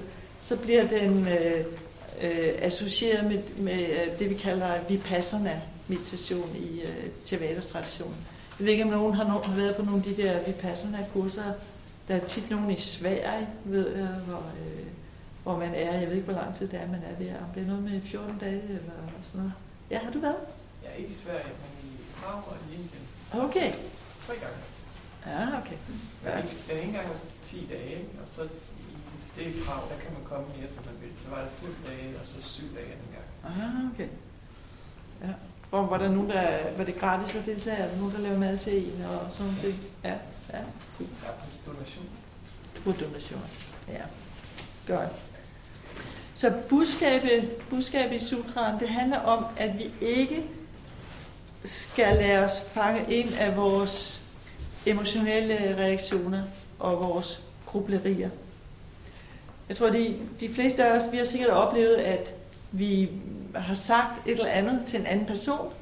[0.42, 1.64] så bliver den øh,
[2.22, 8.14] øh, associeret med, med øh, det, vi kalder vipassana meditation i øh, Thevadas tradition.
[8.58, 11.52] Jeg ved ikke, om nogen har, no- har været på nogle af de der vipassana-kurser.
[12.08, 14.86] Der er tit nogen i Sverige, ved jeg, hvor, øh,
[15.42, 15.98] hvor man er.
[15.98, 17.34] Jeg ved ikke, hvor lang tid det er, man er der.
[17.44, 19.52] Om det er noget med 14 dage eller sådan noget.
[19.90, 20.36] Ja, har du været?
[20.84, 23.04] Ja, ikke i Sverige, men i Prag og i Indien.
[23.32, 23.72] Okay.
[24.26, 24.58] Tre gange.
[25.26, 25.78] Ja, okay.
[26.24, 26.42] Ja.
[26.74, 30.46] Den ene gang var 10 dage, og så i det Prag, der kan man komme
[30.58, 31.10] mere, som man vil.
[31.24, 33.28] Så var det fuld dage, og så syv dage den gang.
[33.50, 34.08] Ah, okay.
[35.22, 35.32] Ja.
[35.76, 37.76] Hvor var der nogen, der, var det gratis at deltage?
[37.76, 39.74] Er der nogen, der laver mad til en og sådan noget?
[40.04, 40.14] Ja,
[40.52, 40.58] ja,
[40.98, 41.10] super.
[41.64, 42.04] På donation.
[42.84, 43.40] På donation,
[43.88, 44.02] ja.
[44.86, 45.08] Godt.
[46.34, 50.44] Så budskabet, budskabet i sutraen, det handler om, at vi ikke
[51.64, 54.24] skal lade os fange ind af vores
[54.86, 56.42] emotionelle reaktioner
[56.78, 58.30] og vores grublerier.
[59.68, 62.34] Jeg tror, de, de fleste af os, vi har sikkert oplevet, at
[62.72, 63.10] vi
[63.60, 65.72] har sagt et eller andet til en anden person,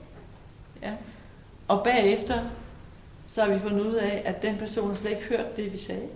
[0.82, 0.92] ja,
[1.68, 2.40] og bagefter,
[3.26, 6.08] så har vi fundet ud af, at den person slet ikke hørt det, vi sagde.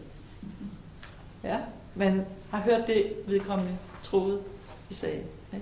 [1.45, 1.59] Ja,
[1.95, 4.41] men har hørt det, vedkommende troede,
[4.89, 5.23] vi sagde.
[5.53, 5.59] Ja.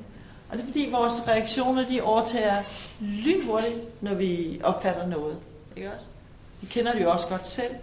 [0.51, 2.63] Og det er fordi, vores reaktioner, de overtager
[3.01, 5.39] lynhurtigt, når vi opfatter noget.
[5.77, 6.07] Ikke også?
[6.61, 7.75] Vi kender det jo også godt selv.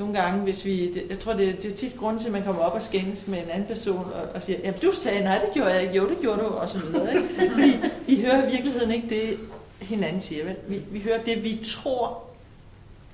[0.00, 2.42] Nogle gange, hvis vi, det, jeg tror, det, det er tit grund til, at man
[2.42, 5.38] kommer op og skændes med en anden person og, og siger, jamen du sagde, nej,
[5.38, 7.14] det gjorde jeg ikke, jo, det gjorde du, og så videre.
[7.14, 7.28] Ikke?
[7.34, 7.76] Fordi
[8.06, 9.38] vi hører i virkeligheden ikke det,
[9.80, 10.44] hinanden siger.
[10.44, 10.56] Vel?
[10.68, 12.22] Vi, vi hører det, vi tror,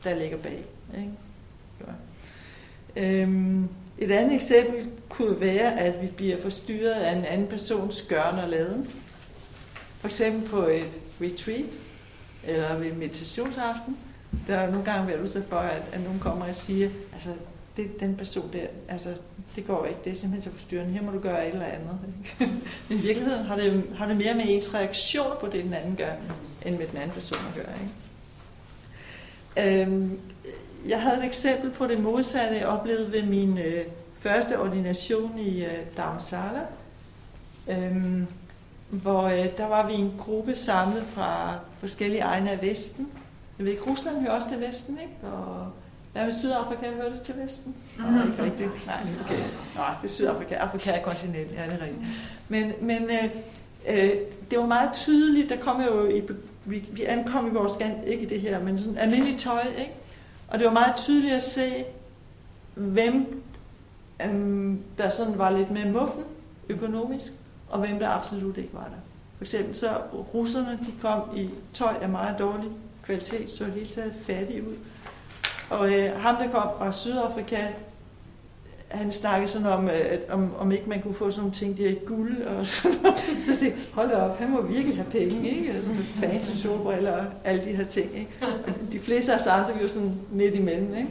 [0.04, 0.64] der ligger bag.
[0.98, 1.10] Ikke?
[2.96, 3.68] Øhm,
[3.98, 8.48] et andet eksempel kunne være, at vi bliver forstyrret af en anden persons gørn og
[8.48, 8.90] laden.
[10.00, 11.78] For eksempel på et retreat,
[12.44, 13.96] eller ved meditationsaften.
[14.46, 17.30] Der er nogle gange været udsat for, at, at nogen kommer og siger, altså,
[17.76, 19.14] det, den person der, altså,
[19.56, 21.98] det går ikke, det er simpelthen så forstyrrende, her må du gøre et eller andet.
[22.88, 25.96] Men i virkeligheden har det, har det mere med ens reaktion på det, den anden
[25.96, 26.12] gør,
[26.66, 27.74] end med den anden person at gøre.
[27.80, 29.82] Ikke?
[29.82, 30.20] Øhm,
[30.88, 33.84] jeg havde et eksempel på det modsatte, jeg oplevede ved min øh,
[34.20, 36.60] første ordination i øh, Dharamsala,
[37.68, 38.26] øhm,
[38.88, 43.08] hvor øh, der var vi en gruppe samlet fra forskellige egne af Vesten.
[43.58, 45.34] Jeg ved ikke, Rusland hører også til Vesten, ikke?
[45.36, 45.66] Og
[46.12, 46.90] hvad med Sydafrika?
[46.90, 47.74] Hører det til Vesten?
[47.98, 48.14] Mm-hmm.
[48.14, 48.86] Nej, ikke rigtigt.
[48.86, 49.42] Nej, det okay.
[49.76, 50.54] Nej, det er Sydafrika.
[50.54, 52.02] Afrika er kontinent, ja, det er rigtigt.
[52.48, 53.24] Men, men øh,
[53.88, 54.10] øh,
[54.50, 56.22] det var meget tydeligt, der kom jo i,
[56.64, 57.72] vi, vi ankom i vores,
[58.06, 59.92] ikke i det her, men sådan almindeligt tøj, ikke?
[60.48, 61.84] Og det var meget tydeligt at se,
[62.74, 63.42] hvem
[64.24, 66.24] øhm, der sådan var lidt mere muffen
[66.68, 67.32] økonomisk,
[67.68, 69.00] og hvem der absolut ikke var der.
[69.36, 69.88] For eksempel så
[70.34, 72.70] russerne, de kom i tøj af meget dårlig
[73.06, 74.74] kvalitet, så helt taget fattig ud.
[75.70, 77.58] Og øh, ham, der kom fra Sydafrika,
[78.88, 81.78] han snakkede sådan om, øh, at, om, om ikke man kunne få sådan nogle ting,
[81.78, 83.18] der i guld og sådan noget.
[83.44, 85.72] Så jeg tænkte, hold da op, han må virkelig have penge, ikke?
[85.72, 88.30] Sådan med fancy solbriller og alle de her ting, ikke?
[88.42, 91.08] Og de fleste af os andre, vi var sådan midt imellem, ikke?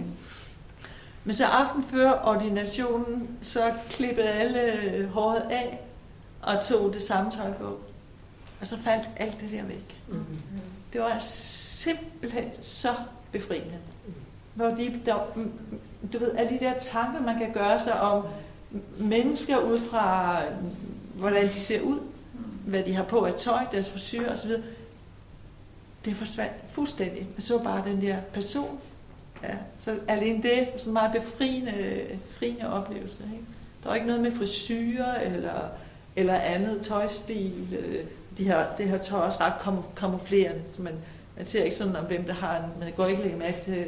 [1.24, 5.80] Men så aften før ordinationen, så klippede alle øh, håret af
[6.42, 7.80] og tog det samme tøj på.
[8.62, 10.02] Og så faldt alt det der væk.
[10.08, 10.40] Mm-hmm.
[10.96, 12.90] Det var simpelthen så
[13.32, 13.74] befriende.
[14.54, 15.16] Hvor de, der,
[16.14, 18.24] du ved, alle de der tanker, man kan gøre sig om
[18.98, 20.40] mennesker ud fra,
[21.16, 22.00] hvordan de ser ud,
[22.66, 24.52] hvad de har på af tøj, deres forsyre osv.,
[26.06, 27.28] det forsvandt fuldstændig.
[27.36, 28.80] Jeg så bare den der person.
[29.44, 33.24] Ja, så alene det er sådan en meget befriende, befriende oplevelse.
[33.34, 33.46] Ikke?
[33.84, 35.70] Der er ikke noget med frisyrer eller,
[36.16, 37.78] eller andet tøjstil.
[37.80, 38.06] Øh,
[38.38, 40.94] de her, det her tøj er også ret kamuflerende, så man,
[41.38, 43.86] man ser ikke sådan om, hvem der har en, man går ikke længere mærke til,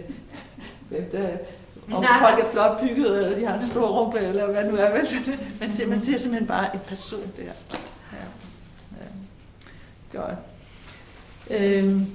[0.90, 1.38] hvem der,
[1.92, 2.20] om Nej.
[2.20, 4.92] folk er flot bygget, eller de har en stor rumpe, eller hvad nu er.
[4.92, 5.08] Vel?
[5.60, 7.44] Man, ser, man ser simpelthen bare en person der.
[7.44, 7.78] Ja.
[8.92, 10.20] Ja.
[10.20, 10.38] Godt.
[11.50, 12.08] Øhm,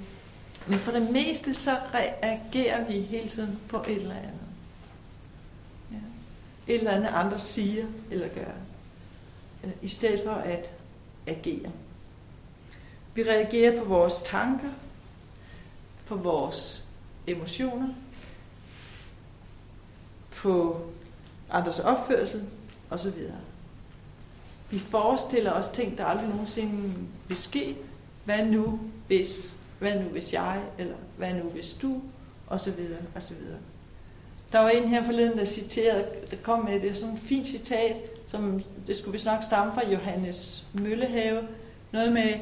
[0.67, 4.33] men for det meste, så reagerer vi hele tiden på et eller andet.
[5.93, 5.97] Ja.
[6.75, 8.53] Et eller andet, andre siger eller gør.
[9.65, 10.73] Øh, I stedet for at
[11.27, 11.71] agere.
[13.15, 14.71] Vi reagerer på vores tanker,
[16.07, 16.85] på vores
[17.27, 17.89] emotioner,
[20.31, 20.87] på
[21.51, 22.45] andres opførsel
[22.91, 23.13] osv.
[24.71, 26.95] Vi forestiller os ting, der aldrig nogensinde
[27.29, 27.77] vil ske.
[28.25, 32.03] Hvad nu hvis, hvad nu hvis jeg, eller hvad nu hvis du,
[32.47, 33.59] og så videre, og så videre.
[34.53, 37.97] Der var en her forleden, der citerede, der kom med det, sådan et fint citat,
[38.29, 41.49] som det skulle vi snakke stamme fra Johannes Møllehave.
[41.93, 42.41] Noget med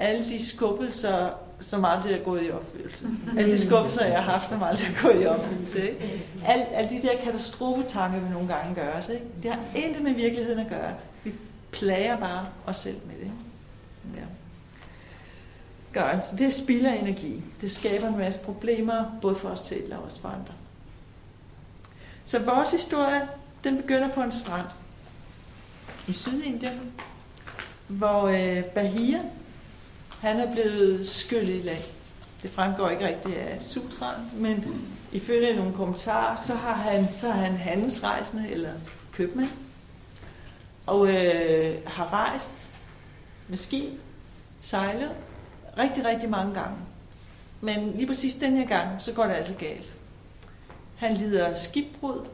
[0.00, 1.30] alle de skuffelser,
[1.60, 3.06] som aldrig er gået i opfyldelse.
[3.38, 5.90] Alle de skuffelser, jeg har haft, som aldrig er gået i opfyldelse.
[5.90, 6.22] Ikke?
[6.46, 9.24] Alle, alle de der katastrofetanker, vi nogle gange gør os, ikke?
[9.42, 10.94] det har intet med virkeligheden at gøre.
[11.24, 11.32] Vi
[11.72, 13.32] plager bare os selv med det.
[14.16, 14.24] Ja.
[16.00, 16.28] Godt.
[16.28, 17.42] Så det spilder energi.
[17.60, 20.52] Det skaber en masse problemer, både for os selv og også for andre.
[22.24, 23.28] Så vores historie,
[23.64, 24.66] den begynder på en strand
[26.08, 26.92] i Sydindien,
[27.88, 29.20] hvor øh, Bahia,
[30.20, 31.82] han er blevet skyllet i land.
[32.42, 37.42] Det fremgår ikke rigtigt af sutraen, men ifølge nogle kommentarer, så har han, så har
[37.42, 38.72] han handelsrejsende eller
[39.12, 39.50] købmand,
[40.86, 42.72] og øh, har rejst
[43.48, 43.92] med skib,
[44.60, 45.12] sejlet
[45.78, 46.76] rigtig, rigtig mange gange.
[47.60, 49.96] Men lige præcis den her gang, så går det altså galt.
[50.96, 52.26] Han lider skibbrud,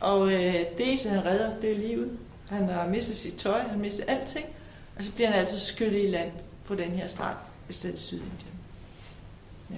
[0.00, 2.18] og øh, det eneste, han redder, det er livet.
[2.48, 4.46] Han har mistet sit tøj, han har mistet alting,
[4.96, 6.32] og så bliver han altså skyllet i land
[6.72, 7.36] på den her strand
[7.68, 8.58] i stedet Sydindien.
[9.70, 9.76] Ja.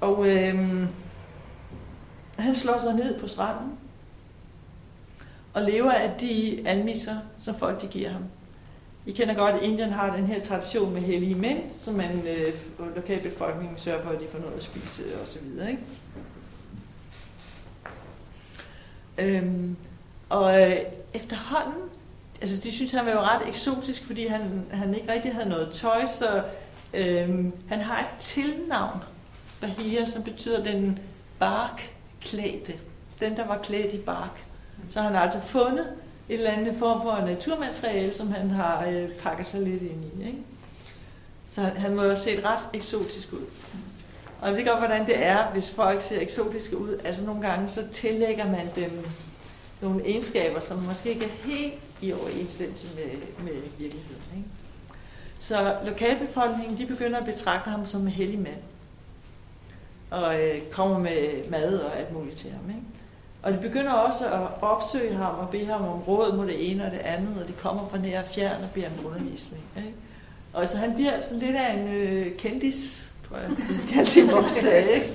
[0.00, 0.86] Og øh,
[2.38, 3.72] han slår sig ned på stranden,
[5.54, 8.24] og lever af de almisser, som folk de giver ham.
[9.06, 12.54] I kender godt, at Indien har den her tradition med hellige mænd, som man øh,
[12.96, 15.70] lokalbefolkningen sørger for, at de får noget at spise og så videre.
[15.70, 15.82] Ikke?
[19.18, 19.76] Øhm,
[20.28, 20.76] og øh,
[21.14, 21.87] efterhånden,
[22.40, 25.70] altså de synes, han var jo ret eksotisk, fordi han, han ikke rigtig havde noget
[25.72, 26.42] tøj, så
[26.94, 29.02] øhm, han har et tilnavn,
[29.60, 30.98] Bahia, som betyder den
[31.38, 32.74] barkklædte.
[33.20, 34.44] Den, der var klædt i bark.
[34.88, 35.86] Så han har altså fundet
[36.28, 40.26] et eller andet form for naturmateriale, som han har øh, pakket sig lidt ind i.
[40.26, 40.38] Ikke?
[41.50, 43.46] Så han, han må jo have set ret eksotisk ud.
[44.40, 46.98] Og jeg ved godt, hvordan det er, hvis folk ser eksotiske ud.
[47.04, 49.06] Altså nogle gange, så tillægger man dem
[49.80, 54.22] nogle egenskaber, som måske ikke er helt i overensstemmelse med, med virkeligheden.
[54.36, 54.48] Ikke?
[55.38, 58.62] Så lokalbefolkningen, de begynder at betragte ham som en hellig mand.
[60.10, 62.70] Og øh, kommer med mad og alt muligt til ham.
[62.70, 62.82] Ikke?
[63.42, 66.84] Og de begynder også at opsøge ham og bede ham om råd mod det ene
[66.84, 69.62] og det andet, og de kommer fra nær og fjern og beder om undervisning.
[69.76, 69.94] Ikke?
[70.52, 74.32] Og så han bliver sådan lidt af en øh, kendis, tror jeg, kan kaldte det
[74.32, 75.12] vores ikke?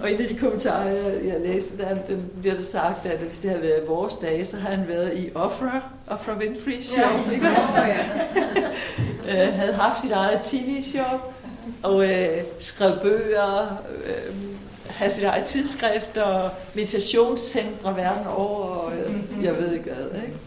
[0.00, 3.38] Og en af de kommentarer, jeg, jeg læste, der den bliver der sagt, at hvis
[3.38, 7.32] det havde været vores dage, så havde han været i Ofra, Ofra Winfrey show, ja.
[7.32, 7.78] ikke også?
[7.78, 7.96] Ja.
[9.46, 11.20] øh, havde haft sit eget tv-show,
[11.82, 14.34] og øh, skrev bøger, øh,
[14.86, 20.20] have sit eget tidsskrift og meditationscentre verden over, og øh, jeg ved ikke hvad.
[20.22, 20.38] Ikke?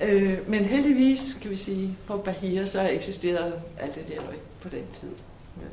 [0.00, 4.44] Øh, men heldigvis, kan vi sige, for Bahia, så har eksisteret alt det der ikke
[4.60, 5.10] på den tid.
[5.56, 5.66] Ja.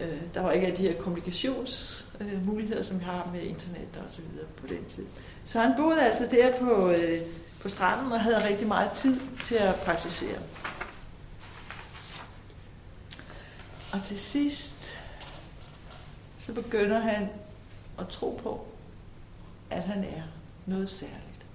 [0.00, 4.10] Øh, der var ikke af de her kommunikationsmuligheder, øh, som vi har med internet og
[4.10, 5.06] så videre på den tid.
[5.44, 7.20] Så han boede altså der på, øh,
[7.62, 10.38] på stranden og havde rigtig meget tid til at praktisere.
[13.92, 14.98] Og til sidst,
[16.38, 17.28] så begynder han
[17.98, 18.66] at tro på,
[19.70, 20.22] at han er
[20.66, 21.46] noget særligt.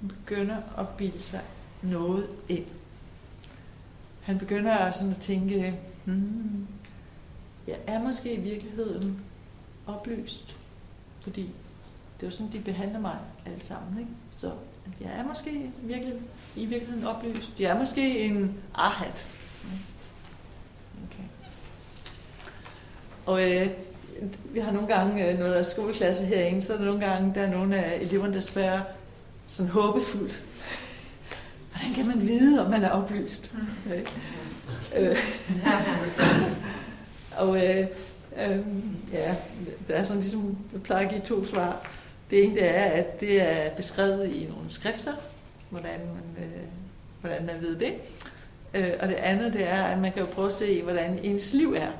[0.00, 1.42] Han begynder at bilde sig
[1.82, 2.66] noget ind.
[4.22, 6.66] Han begynder sådan at tænke, hmm,
[7.66, 9.20] jeg er måske i virkeligheden
[9.86, 10.56] oplyst,
[11.22, 11.42] fordi
[12.20, 13.98] det er jo sådan, de behandler mig alle sammen.
[13.98, 14.10] Ikke?
[14.36, 14.52] Så
[15.00, 16.14] jeg er måske virkelig,
[16.56, 17.60] i virkeligheden oplyst.
[17.60, 19.26] Jeg er måske en ahat.
[21.06, 21.24] Okay.
[23.26, 23.70] Og øh,
[24.44, 27.34] vi har nogle gange, øh, når der er skoleklasse herinde, så er der nogle gange,
[27.34, 28.80] der er nogle af eleverne, der spørger
[29.46, 30.44] sådan håbefuldt,
[31.72, 33.54] hvordan kan man vide, om man er oplyst?
[33.54, 33.92] Mm.
[34.96, 35.16] Øh,
[37.42, 37.86] og øh,
[38.36, 38.58] øh,
[39.12, 39.36] ja,
[39.88, 41.90] der er sådan ligesom, jeg plejer at give to svar.
[42.30, 45.12] Det ene det er, at det er beskrevet i nogle skrifter,
[45.70, 46.62] hvordan man, øh,
[47.20, 47.94] hvordan man ved det.
[48.74, 51.54] Øh, og det andet det er, at man kan jo prøve at se, hvordan ens
[51.54, 51.90] liv er.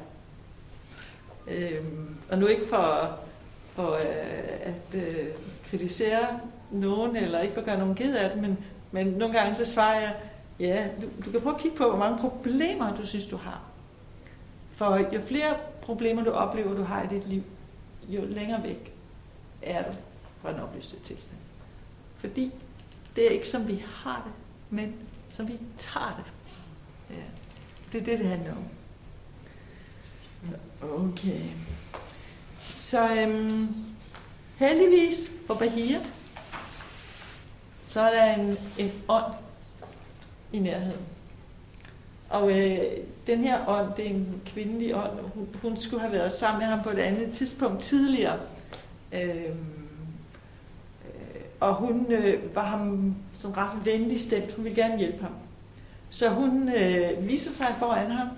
[1.48, 1.84] Øh,
[2.30, 3.18] og nu ikke for,
[3.74, 4.00] for øh,
[4.62, 5.26] at øh,
[5.70, 8.58] kritisere nogen, eller ikke for at gøre nogen ked af det, men,
[8.90, 10.14] men nogle gange så svarer jeg,
[10.60, 13.60] ja, du, du kan prøve at kigge på, hvor mange problemer du synes, du har.
[14.72, 17.42] For jo flere problemer du oplever, du har i dit liv,
[18.08, 18.92] jo længere væk
[19.62, 19.96] er du
[20.42, 21.38] fra den oplyst tilstand.
[22.18, 22.52] Fordi
[23.16, 24.32] det er ikke som vi har det,
[24.70, 24.94] men
[25.30, 26.32] som vi tager det.
[27.16, 27.22] Ja.
[27.92, 28.64] Det er det, det handler om.
[30.82, 31.40] Okay.
[32.76, 33.74] Så øhm,
[34.56, 36.00] heldigvis for Bahia,
[37.84, 39.32] så er der en, en ånd
[40.52, 41.06] i nærheden.
[42.28, 42.78] Og øh,
[43.26, 46.66] den her ånd, det er en kvindelig ånd, hun, hun skulle have været sammen med
[46.66, 48.38] ham på et andet tidspunkt tidligere.
[49.12, 49.66] Øhm,
[51.04, 55.32] øh, og hun øh, var ham sådan ret venlig stemt, hun ville gerne hjælpe ham.
[56.10, 58.28] Så hun øh, viser sig foran ham,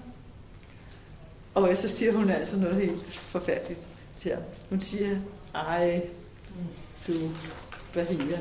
[1.54, 3.80] og så siger hun altså noget helt forfærdeligt
[4.18, 4.42] til ham.
[4.70, 5.16] Hun siger,
[5.54, 6.06] ej,
[7.06, 7.12] du,
[7.94, 8.38] Bahia,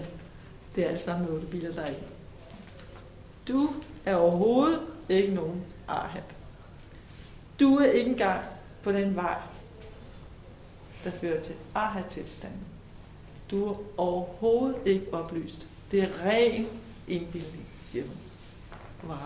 [0.75, 1.93] det er alle sammen otte biler, der er.
[3.51, 3.69] Du
[4.05, 6.23] er overhovedet ikke nogen arhat.
[7.59, 8.45] Du er ikke engang
[8.83, 9.37] på den vej,
[11.03, 12.67] der fører til arhat-tilstanden.
[13.51, 15.67] Du er overhovedet ikke oplyst.
[15.91, 16.67] Det er ren
[17.07, 18.17] indbildning, siger hun.
[19.03, 19.17] Wow.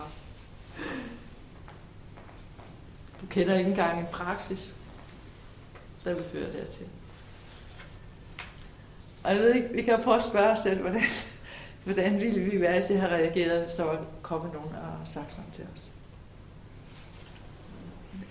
[3.20, 4.74] Du kender ikke engang en praksis,
[6.04, 6.86] der vil føre dertil.
[9.24, 11.02] Og jeg ved ikke, vi kan prøve at spørge os selv, hvordan,
[11.84, 15.66] hvordan ville vi være, hvis jeg havde reageret, sådan kommet nogen og sagt sådan til
[15.74, 15.92] os.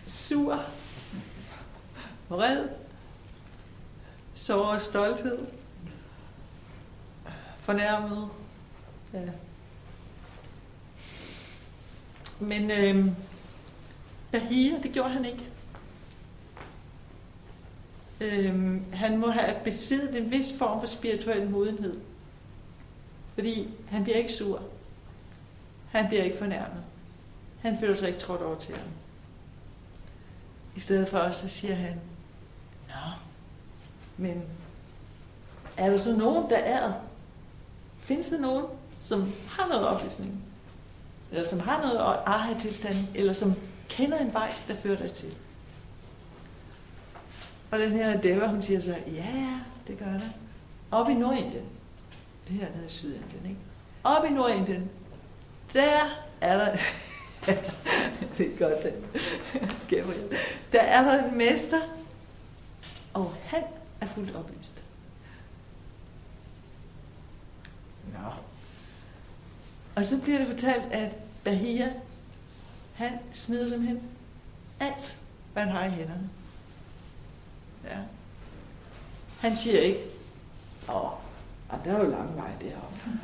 [0.07, 0.59] Sur,
[2.29, 2.69] vred,
[4.33, 5.47] sår stolthed,
[7.57, 8.29] fornærmet.
[9.13, 9.19] Ja.
[12.39, 13.11] Men øh,
[14.31, 15.45] Bahia, det gjorde han ikke.
[18.21, 21.99] Øh, han må have besiddet en vis form for spirituel modenhed.
[23.33, 24.74] Fordi han bliver ikke sur.
[25.95, 26.83] Han bliver ikke fornærmet.
[27.61, 28.87] Han føler sig ikke trådt over til ham.
[30.75, 32.01] I stedet for, så siger han,
[32.87, 33.11] Nå,
[34.17, 34.43] men
[35.77, 36.93] er der så nogen, der er?
[37.99, 38.65] Findes der nogen,
[38.99, 40.43] som har noget oplysning?
[41.31, 42.97] Eller som har noget aha-tilstand?
[43.15, 43.53] Eller som
[43.89, 45.35] kender en vej, der fører dig til?
[47.71, 50.29] Og den her Deva, hun siger så, ja, ja, det gør der.
[50.91, 51.65] Op i Nordindien.
[52.47, 53.59] Det her nede i Sydindien, ikke?
[54.03, 54.89] Op i Nordindien,
[55.75, 56.09] der
[56.41, 56.77] er der...
[58.37, 58.93] det er godt, det.
[59.89, 60.37] Gabriel.
[60.71, 61.81] Der er der en mester,
[63.13, 63.63] og han
[64.01, 64.83] er fuldt oplyst.
[68.13, 68.29] Nå.
[69.95, 71.93] Og så bliver det fortalt, at Bahia,
[72.93, 74.01] han smider simpelthen
[74.79, 75.19] alt,
[75.53, 76.29] hvad han har i hænderne.
[77.85, 77.97] Ja.
[79.39, 79.99] Han siger ikke,
[80.89, 81.11] åh,
[81.85, 83.19] der er jo lang vej deroppe.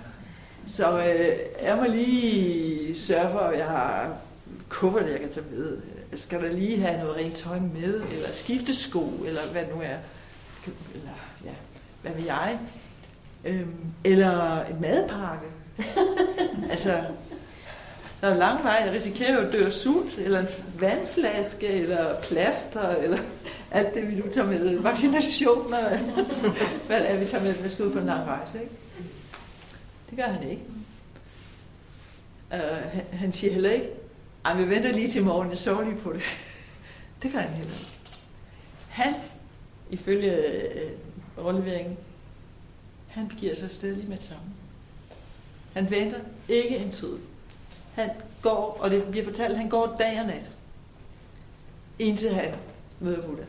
[0.67, 4.13] Så øh, jeg må lige sørge for, at jeg har
[4.69, 5.77] kuffert, jeg kan tage med.
[6.15, 9.97] Skal der lige have noget rent tøj med, eller skifte sko, eller hvad nu er.
[10.93, 11.11] Eller,
[11.45, 11.51] ja,
[12.01, 12.59] hvad vil jeg?
[13.45, 15.47] Øhm, eller en madpakke.
[16.71, 17.03] altså,
[18.21, 18.81] der er lang vej.
[18.85, 20.47] Jeg risikerer jo at dø sult, eller en
[20.79, 23.17] vandflaske, eller plaster, eller
[23.71, 24.79] alt det, vi nu tager med.
[24.79, 25.97] Vaccinationer.
[26.87, 28.71] hvad er vi tager med, hvis vi skal ud på en lang rejse, ikke?
[30.11, 30.63] Det gør han ikke.
[32.51, 33.89] Uh, han, han siger heller ikke,
[34.45, 36.21] at vi venter lige til morgen, jeg sover lige på det.
[37.23, 37.91] det gør han heller ikke.
[38.89, 39.13] Han,
[39.89, 40.37] ifølge
[41.37, 41.97] uh, overleveringen,
[43.07, 44.43] han begiver sig afsted lige med det samme.
[45.73, 47.17] Han venter ikke en tid.
[47.93, 48.09] Han
[48.41, 50.51] går, og det bliver fortalt, han går dag og nat,
[51.99, 52.53] indtil han
[52.99, 53.43] møder Buddha.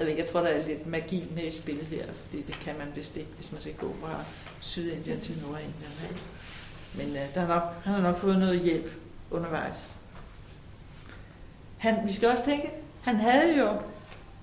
[0.00, 2.04] Jeg ved jeg tror, der er lidt magi med i spillet her.
[2.32, 4.24] Det, det kan man vist ikke, hvis man skal gå fra
[4.60, 5.92] Sydindien til Nordindien.
[6.08, 6.20] Ikke?
[6.94, 8.90] Men uh, der er nok, han har nok fået noget hjælp
[9.30, 9.96] undervejs.
[11.78, 12.70] Han, vi skal også tænke,
[13.02, 13.68] han havde jo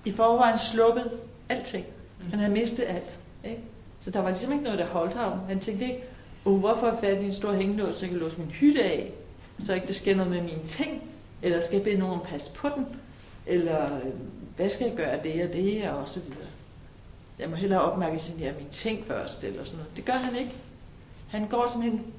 [0.04, 1.10] i forvejen sluppet
[1.48, 1.86] alting.
[2.30, 3.18] Han havde mistet alt.
[3.44, 3.62] Ikke?
[4.00, 5.38] Så der var ligesom ikke noget, der holdt ham.
[5.48, 6.04] Han tænkte ikke,
[6.44, 9.12] oh, hvorfor er fat i en stor hængelås, så jeg kan låse min hytte af,
[9.58, 11.02] så ikke der sker noget med mine ting,
[11.42, 12.86] eller skal jeg bede nogen passe på den,
[13.46, 14.12] eller øh,
[14.58, 16.48] hvad skal jeg gøre det og det, og så videre.
[17.38, 19.96] Jeg må hellere opmærksomhed mine ting først, eller sådan noget.
[19.96, 20.54] Det gør han ikke.
[21.28, 22.12] Han går simpelthen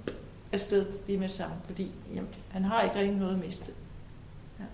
[0.51, 3.71] afsted lige med det samme, fordi jamen, han har ikke rigtig noget at miste.
[4.59, 4.65] Ja.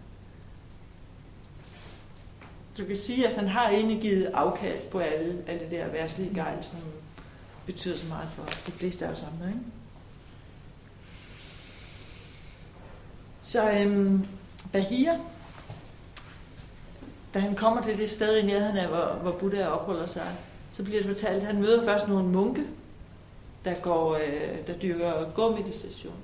[2.77, 6.35] Du kan sige, at han har egentlig givet afkald på alle, alle det der værtslige
[6.35, 6.79] gejl, som
[7.65, 9.47] betyder så meget for de fleste af os andre.
[9.47, 9.59] Ikke?
[13.43, 14.27] Så øhm,
[14.71, 15.19] Bahia,
[17.35, 20.27] da han kommer til det sted i nærheden af, hvor, hvor Buddha opholder sig,
[20.71, 22.63] så bliver det fortalt, at han møder først nogle munke,
[23.65, 26.15] der, går, øh, der dyrker gåmeditation.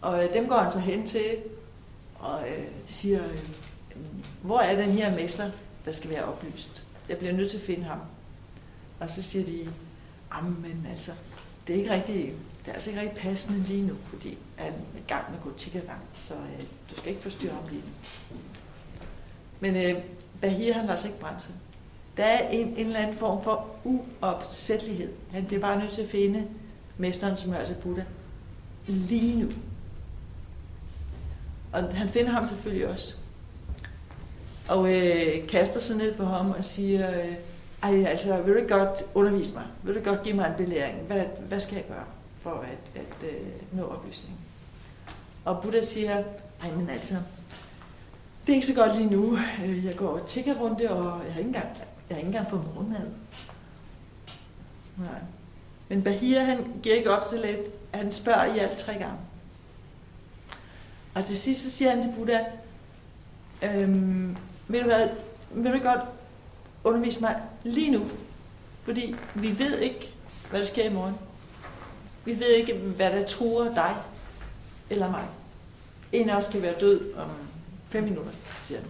[0.00, 1.36] Og øh, dem går han så hen til
[2.18, 3.38] og øh, siger, øh,
[4.42, 5.50] hvor er den her mester,
[5.84, 6.84] der skal være oplyst?
[7.08, 7.98] Jeg bliver nødt til at finde ham.
[9.00, 9.68] Og så siger de,
[10.42, 11.12] men altså,
[11.66, 14.98] det er ikke rigtig, det er altså ikke rigtig passende lige nu, fordi han er
[14.98, 18.36] i gang med at gå tiggergang, så øh, du skal ikke forstyrre ham lige nu.
[19.62, 20.02] Men øh,
[20.40, 21.48] Bahir, han lader sig ikke bremse.
[22.16, 25.12] Der er en, en eller anden form for uopsættelighed.
[25.32, 26.44] Han bliver bare nødt til at finde
[26.98, 28.02] mesteren, som er altså Buddha,
[28.86, 29.48] lige nu.
[31.72, 33.16] Og han finder ham selvfølgelig også.
[34.68, 37.34] Og øh, kaster sig ned på ham og siger, øh,
[37.82, 39.64] ej, altså, vil du ikke godt undervise mig?
[39.82, 40.98] Vil du godt give mig en belæring?
[40.98, 42.04] Hvad, hvad skal jeg gøre
[42.42, 44.38] for at, at øh, nå oplysningen?
[45.44, 46.22] Og Buddha siger,
[46.62, 47.14] ej, men altså,
[48.46, 49.38] det er ikke så godt lige nu.
[49.64, 51.68] Øh, jeg går og tigger rundt det, og jeg har ikke engang,
[52.08, 53.06] jeg har ikke engang fået morgenmad.
[54.96, 55.20] Nej.
[55.88, 57.72] Men Bahir, han giver ikke op så let.
[57.94, 59.16] Han spørger i alt tre gange.
[61.14, 62.44] Og til sidst så siger han til Buddha,
[63.62, 64.36] øhm,
[64.68, 65.08] vil, du hvad,
[65.50, 66.00] vil du godt
[66.84, 68.04] undervise mig lige nu?
[68.82, 70.14] Fordi vi ved ikke,
[70.50, 71.14] hvad der sker i morgen.
[72.24, 73.96] Vi ved ikke, hvad der truer dig
[74.90, 75.24] eller mig.
[76.12, 77.30] En af os kan være død om
[77.92, 78.32] fem minutter,
[78.62, 78.88] siger den.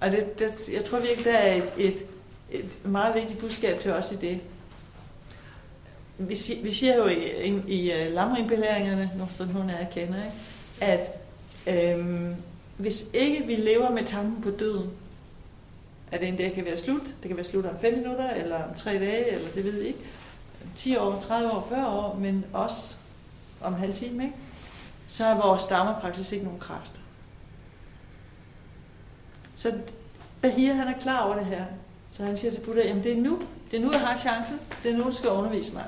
[0.00, 2.04] Og det, det, jeg tror virkelig, der er et, et,
[2.50, 4.40] et meget vigtigt budskab til os i det.
[6.18, 10.36] Vi, vi siger jo i, i, i øh, lamringbelæringerne, nu sådan hun er kender, ikke?
[10.80, 11.10] at
[11.66, 12.34] øhm,
[12.76, 14.90] hvis ikke vi lever med tanken på døden,
[16.12, 18.74] at en dag kan være slut, det kan være slut om 5 minutter, eller om
[18.74, 19.98] 3 dage, eller det ved vi ikke,
[20.76, 22.94] 10 år, 30 år, 40 år, men også
[23.60, 24.36] om en halv time, ikke?
[25.06, 27.00] så er vores stammerpraksis ikke nogen kraft.
[29.58, 29.72] Så
[30.42, 31.64] Bahir han er klar over det her.
[32.10, 34.60] Så han siger til Buddha, jamen det er nu, det er nu, jeg har chancen.
[34.82, 35.84] Det er nu, du skal undervise mig.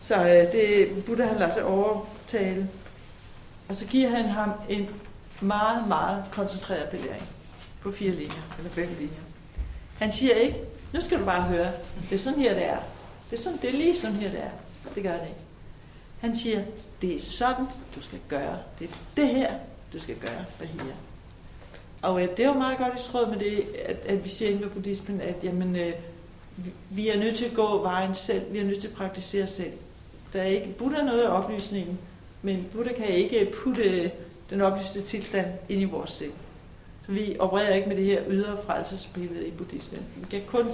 [0.00, 2.68] Så øh, det, Buddha han lader sig overtale.
[3.68, 4.88] Og så giver han ham en
[5.40, 7.28] meget, meget koncentreret belæring
[7.80, 9.22] på fire linjer, eller fem linjer.
[9.98, 10.56] Han siger ikke,
[10.92, 11.72] nu skal du bare høre,
[12.08, 12.78] det er sådan her, det er.
[13.30, 14.50] Det er, sådan, det er lige sådan her, det er.
[14.94, 15.40] Det gør det ikke.
[16.20, 16.64] Han siger,
[17.02, 18.58] det er sådan, du skal gøre.
[18.78, 19.54] Det er det her,
[19.92, 20.94] du skal gøre, Bahia.
[22.02, 24.50] Og øh, det er jo meget godt i tråd med det, at, at vi siger
[24.50, 25.92] inden for buddhismen, at jamen, øh,
[26.90, 28.52] vi er nødt til at gå vejen selv.
[28.52, 29.72] Vi er nødt til at praktisere selv.
[30.32, 31.98] Der er ikke, Buddha noget af oplysningen,
[32.42, 34.10] men Buddha kan ikke putte øh,
[34.50, 36.32] den oplyste tilstand ind i vores sind.
[37.02, 40.02] Så vi opererer ikke med det her ydre frelsesbillede i buddhismen.
[40.16, 40.66] Vi kan kun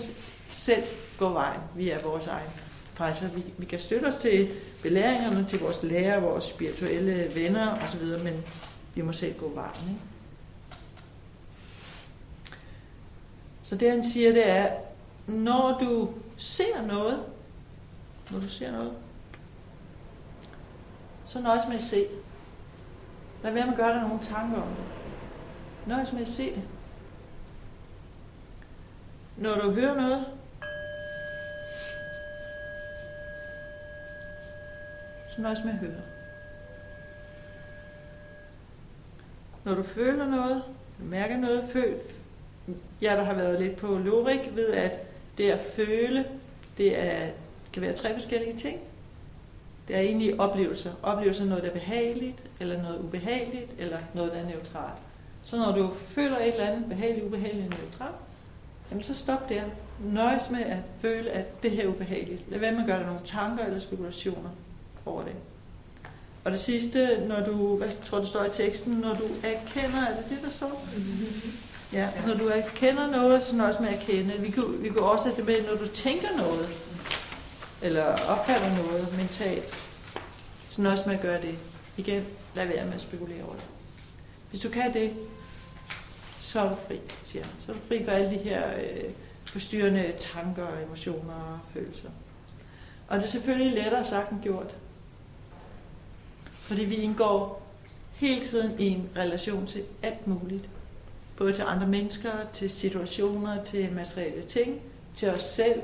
[0.55, 0.83] selv
[1.19, 2.51] gå vejen via vores egen
[2.95, 3.29] frelser.
[3.29, 4.49] Vi, vi kan støtte os til
[4.83, 8.45] belæringerne, til vores lærer, vores spirituelle venner osv., men
[8.97, 9.89] vi må selv gå vejen.
[9.89, 10.01] Ikke?
[13.63, 14.77] Så det han siger, det er,
[15.27, 17.23] når du ser noget,
[18.31, 18.93] når du ser noget,
[21.25, 22.07] så nøjes med at se.
[23.43, 24.85] Lad være med at gøre dig nogle tanker om det.
[25.87, 26.63] Nøjes med at se det.
[29.37, 30.27] Når du hører noget,
[35.29, 36.16] så nøjes med at høre.
[39.67, 40.63] Når du føler noget,
[40.99, 41.95] mærker noget, føl.
[43.01, 44.99] Jeg, der har været lidt på Lorik, ved, at
[45.39, 46.25] det at føle,
[46.79, 47.29] det er,
[47.73, 48.81] kan være tre forskellige ting.
[49.89, 50.93] Det er egentlig oplevelser.
[51.03, 55.03] Oplevelser noget, der er behageligt, eller noget ubehageligt, eller noget, der er neutralt.
[55.43, 58.17] Så når du føler et eller andet behageligt, ubehageligt, neutralt,
[58.91, 59.63] jamen så stop der.
[60.05, 62.51] Nøjes med at føle, at det her er ubehageligt.
[62.51, 64.51] Lad være med at gøre dig nogle tanker eller spekulationer
[65.07, 65.35] over det.
[66.47, 70.17] Og det sidste, når du, hvad tror du står i teksten, når du erkender, er
[70.17, 70.89] det det, der står?
[71.93, 74.35] Ja, når du erkender noget, så nøjes med at erkende.
[74.39, 76.69] Vi kunne, vi kunne også have det med, når du tænker noget,
[77.83, 79.75] eller opfatter noget mentalt,
[80.71, 81.59] så nøjes med at gøre det.
[81.97, 82.25] Igen,
[82.55, 83.65] lad være med at spekulere over det.
[84.51, 85.13] Hvis du kan det,
[86.41, 87.53] så er du fri, siger han.
[87.67, 89.11] Så er du fri for alle de her øh,
[89.45, 92.09] forstyrrende tanker, emotioner og følelser.
[93.09, 94.77] Og det er selvfølgelig lettere sagt end gjort.
[96.67, 97.67] Fordi vi indgår
[98.13, 100.71] hele tiden i en relation til alt muligt.
[101.37, 104.81] Både til andre mennesker, til situationer, til materielle ting,
[105.15, 105.83] til os selv,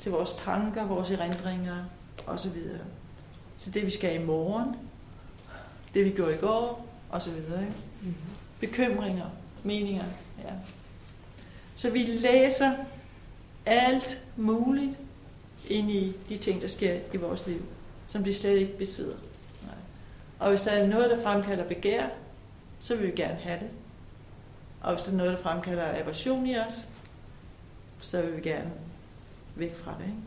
[0.00, 1.84] til vores tanker, vores erindringer
[2.26, 2.50] osv.
[3.58, 4.76] Så det vi skal i morgen,
[5.94, 7.32] det vi gjorde i går, osv.
[7.32, 8.14] Mm-hmm.
[8.60, 9.26] Bekymringer,
[9.64, 10.04] meninger.
[10.44, 10.52] Ja.
[11.76, 12.72] Så vi læser
[13.66, 14.98] alt muligt
[15.68, 17.62] ind i de ting, der sker i vores liv,
[18.08, 19.16] som vi slet ikke besidder.
[20.38, 22.06] Og hvis der er noget, der fremkalder begær,
[22.80, 23.68] så vil vi gerne have det.
[24.80, 26.88] Og hvis der er noget, der fremkalder aversion i os,
[28.00, 28.70] så vil vi gerne
[29.54, 30.04] væk fra det.
[30.04, 30.18] Ikke?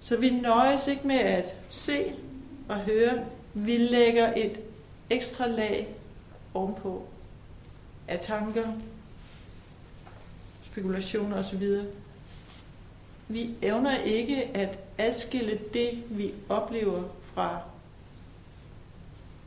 [0.00, 2.12] Så vi nøjes ikke med at se
[2.68, 3.26] og høre.
[3.54, 4.60] Vi lægger et
[5.10, 5.88] ekstra lag
[6.54, 7.08] ovenpå
[8.08, 8.66] af tanker,
[10.72, 11.82] spekulationer osv.
[13.28, 17.02] Vi evner ikke at adskille det, vi oplever
[17.34, 17.60] fra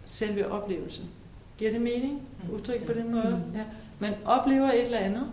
[0.05, 1.09] selve oplevelsen.
[1.57, 2.21] Giver det mening?
[2.51, 3.43] Udtryk på den måde?
[3.55, 3.63] Ja.
[3.99, 5.31] Man oplever et eller andet.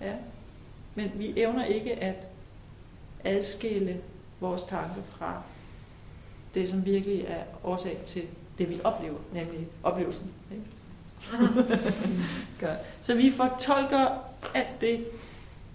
[0.00, 0.12] Ja.
[0.94, 2.26] Men vi evner ikke at
[3.24, 4.00] adskille
[4.40, 5.42] vores tanke fra
[6.54, 8.22] det, som virkelig er årsag til
[8.58, 10.30] det, vi oplever, nemlig oplevelsen.
[10.52, 10.64] Ikke?
[13.00, 15.06] Så vi fortolker alt det,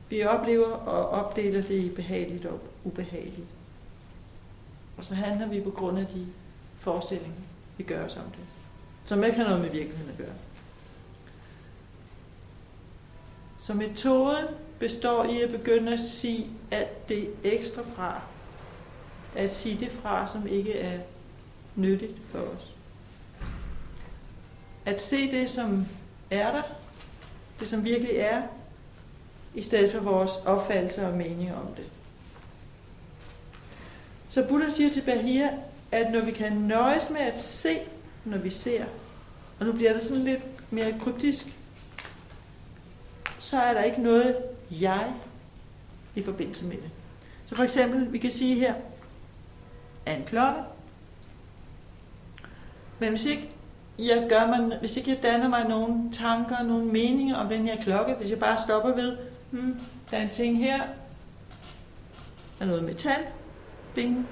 [0.10, 3.48] vi oplever, og opdeler det i behageligt og ubehageligt.
[4.98, 6.28] Og så handler vi på grund af de
[6.80, 7.42] forestillinger,
[7.78, 8.46] vi gør os om det,
[9.06, 10.36] som ikke har noget med virkeligheden at gøre.
[13.60, 14.46] Så metoden
[14.80, 18.22] består i at begynde at sige alt det ekstra fra.
[19.36, 21.00] At sige det fra, som ikke er
[21.76, 22.72] nyttigt for os.
[24.86, 25.86] At se det, som
[26.32, 26.62] er der,
[27.60, 28.42] det som virkelig er,
[29.54, 31.86] i stedet for vores opfattelse og mening om det.
[34.36, 35.50] Så Buddha siger til Bahia,
[35.92, 37.78] at når vi kan nøjes med at se,
[38.26, 38.86] når vi ser,
[39.60, 41.48] og nu bliver det sådan lidt mere kryptisk,
[43.40, 44.38] så er der ikke noget
[44.72, 45.14] jeg
[46.16, 46.90] i forbindelse med det.
[47.46, 48.74] Så for eksempel, vi kan sige her,
[50.06, 50.62] er en klokke.
[53.00, 53.50] Men hvis ikke
[54.00, 57.84] jeg gør man, hvis ikke jeg danner mig nogle tanker, nogle meninger om den her
[57.84, 59.18] klokke, hvis jeg bare stopper ved,
[59.52, 59.80] hmm,
[60.12, 60.78] der er en ting her,
[62.60, 63.26] der er noget metal,
[63.96, 64.28] bing,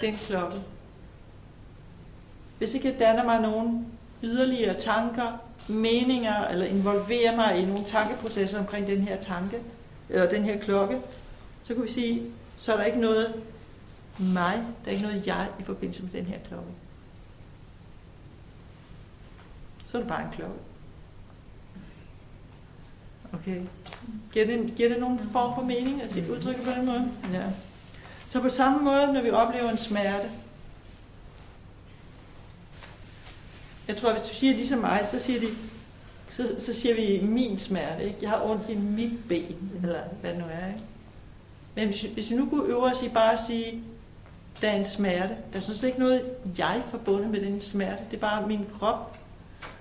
[0.00, 0.62] det er en klokke.
[2.58, 3.86] Hvis ikke jeg danner mig nogen
[4.22, 5.32] yderligere tanker,
[5.68, 9.58] meninger, eller involverer mig i nogle tankeprocesser omkring den her tanke,
[10.08, 10.98] eller den her klokke,
[11.62, 12.22] så kan vi sige,
[12.56, 13.34] så er der ikke noget
[14.18, 16.70] mig, der er ikke noget jeg i forbindelse med den her klokke.
[19.88, 20.58] Så er det bare en klokke.
[23.32, 23.60] Okay.
[24.32, 27.12] Giver det, giver det nogen form for mening at sige udtrykke på den måde?
[27.32, 27.46] Ja.
[28.32, 30.30] Så på samme måde, når vi oplever en smerte,
[33.88, 35.46] jeg tror, hvis du siger ligesom mig, så siger, de,
[36.28, 38.04] så, så siger vi min smerte.
[38.04, 38.16] Ikke?
[38.22, 40.66] Jeg har ondt i mit ben, eller hvad det nu er.
[40.66, 40.80] Ikke?
[41.74, 43.82] Men hvis, hvis vi nu kunne øve os i bare at sige,
[44.60, 45.36] der er en smerte.
[45.52, 48.02] Der er sådan set ikke noget jeg forbundet med den smerte.
[48.10, 49.18] Det er bare min krop,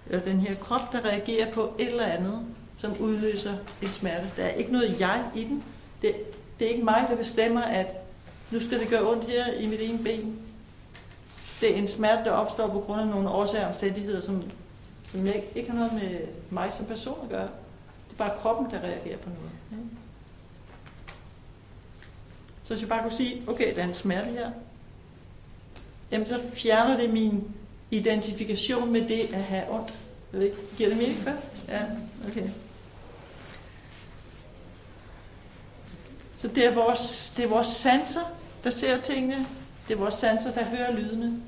[0.09, 2.45] eller den her krop, der reagerer på et eller andet,
[2.75, 4.31] som udløser en smerte.
[4.37, 5.63] Der er ikke noget jeg i den.
[6.01, 6.15] Det,
[6.59, 8.00] det er ikke mig, der bestemmer, at
[8.51, 10.41] nu skal det gøre ondt her i mit ene ben.
[11.61, 14.43] Det er en smerte, der opstår på grund af nogle årsager og omstændigheder, som,
[15.11, 17.49] som ikke, ikke har noget med mig som person at gøre.
[18.07, 19.51] Det er bare kroppen, der reagerer på noget.
[19.71, 19.83] Ikke?
[22.63, 24.51] Så hvis jeg bare kunne sige, okay, der er en smerte her,
[26.11, 27.51] jamen så fjerner det min
[27.91, 29.99] identifikation med det at have ondt.
[30.31, 31.33] Jeg ved ikke, Giver det mening, hvad?
[31.67, 31.81] Ja,
[32.27, 32.49] okay.
[36.37, 39.47] Så det er, vores, det er vores sanser, der ser tingene.
[39.87, 41.41] Det er vores sanser, der hører lydene.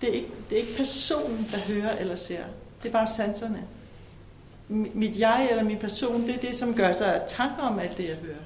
[0.00, 2.44] Det er, ikke, det er ikke personen, der hører eller ser.
[2.82, 3.64] Det er bare sanserne.
[4.68, 8.08] Mit jeg eller min person, det er det, som gør sig tanker om alt det,
[8.08, 8.42] jeg hører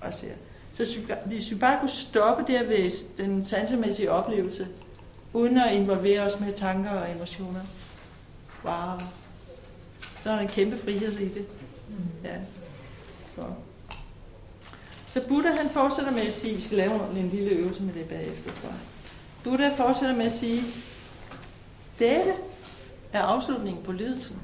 [0.00, 0.32] og ser.
[0.74, 4.68] Så hvis vi bare kunne stoppe der ved den sansemæssige oplevelse,
[5.32, 7.60] uden at involvere os med tanker og emotioner,
[8.64, 8.98] wow,
[10.22, 11.46] så er der en kæmpe frihed i det.
[12.24, 12.36] Ja.
[13.34, 13.42] Så.
[15.18, 18.08] Så Buddha han fortsætter med at sige, vi skal lave en lille øvelse med det
[18.08, 18.78] bagefter, tror jeg.
[19.44, 20.62] Buddha fortsætter med at sige,
[21.98, 22.34] dette
[23.12, 24.36] er afslutningen på lidelsen.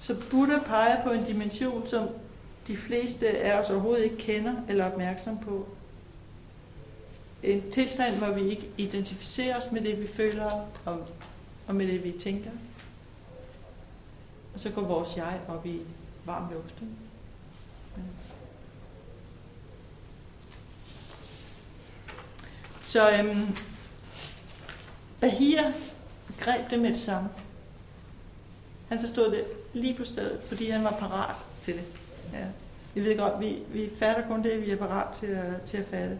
[0.00, 2.08] Så Buddha peger på en dimension, som
[2.66, 5.68] de fleste af os overhovedet ikke kender eller er opmærksom på.
[7.42, 10.50] En tilstand, hvor vi ikke identificerer os med det, vi føler
[10.84, 11.06] og,
[11.66, 12.50] og med det, vi tænker.
[14.54, 15.80] Og så går vores jeg op i
[16.24, 16.74] varm luft.
[22.94, 23.56] Så øhm,
[25.20, 25.60] Bahir
[26.40, 27.28] greb det med det samme.
[28.88, 31.82] Han forstod det lige på stedet, fordi han var parat til det.
[32.32, 32.44] Ja.
[32.94, 35.84] Vi ved godt, vi, vi fatter kun det, vi er parat til at, til at
[35.90, 36.18] fatte.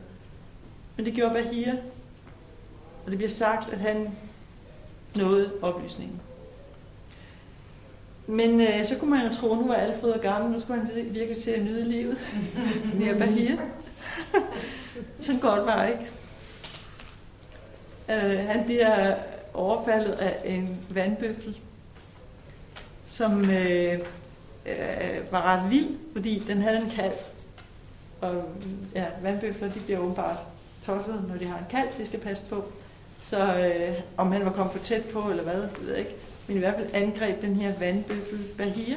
[0.97, 1.73] Men det gjorde Bahir,
[3.05, 4.11] og det bliver sagt, at han
[5.17, 6.21] nåede oplysningen.
[8.27, 10.81] Men øh, så kunne man jo tro, at nu var Alfred og gammel, nu skulle
[10.81, 12.19] han virkelig til at nyde livet.
[13.01, 13.57] Mere Bahir.
[15.21, 16.11] Sådan godt var ikke.
[18.11, 19.15] Øh, han bliver
[19.55, 21.59] overfaldet af en vandbøffel,
[23.05, 23.99] som øh,
[24.67, 27.15] øh, var ret vild, fordi den havde en kalv.
[28.21, 28.45] Og
[28.95, 30.39] ja, vandbøfler, de bliver åbenbart
[30.87, 32.65] tosset, når de har en kalv, de skal passe på.
[33.23, 36.17] Så øh, om han var kommet for tæt på, eller hvad, ved jeg ikke.
[36.47, 38.97] Men i hvert fald angreb den her vandbøffel Bahir,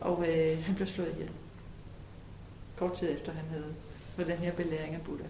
[0.00, 1.30] og øh, han blev slået ihjel.
[2.76, 3.74] Kort tid efter han havde
[4.16, 5.26] fået den her belæring af Buddha.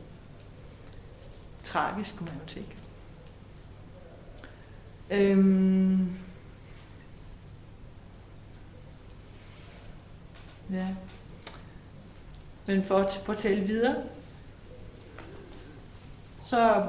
[1.65, 2.77] Tragisk, kunne man jo tænke.
[5.11, 6.09] Øhm,
[10.71, 10.87] Ja.
[12.67, 13.97] Men for at fortælle videre,
[16.43, 16.87] så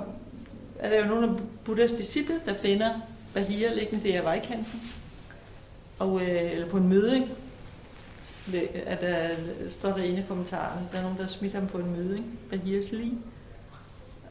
[0.79, 1.33] er der jo nogle af
[1.65, 2.99] Buddhas disciple, der finder
[3.33, 4.81] Bahia liggende der i vejkanten.
[5.99, 7.29] Og, øh, eller på en møde,
[8.85, 9.29] at der
[9.69, 12.91] står der ene af kommentarerne, der er nogen, der smitter ham på en møding, Bahias
[12.91, 13.17] lige.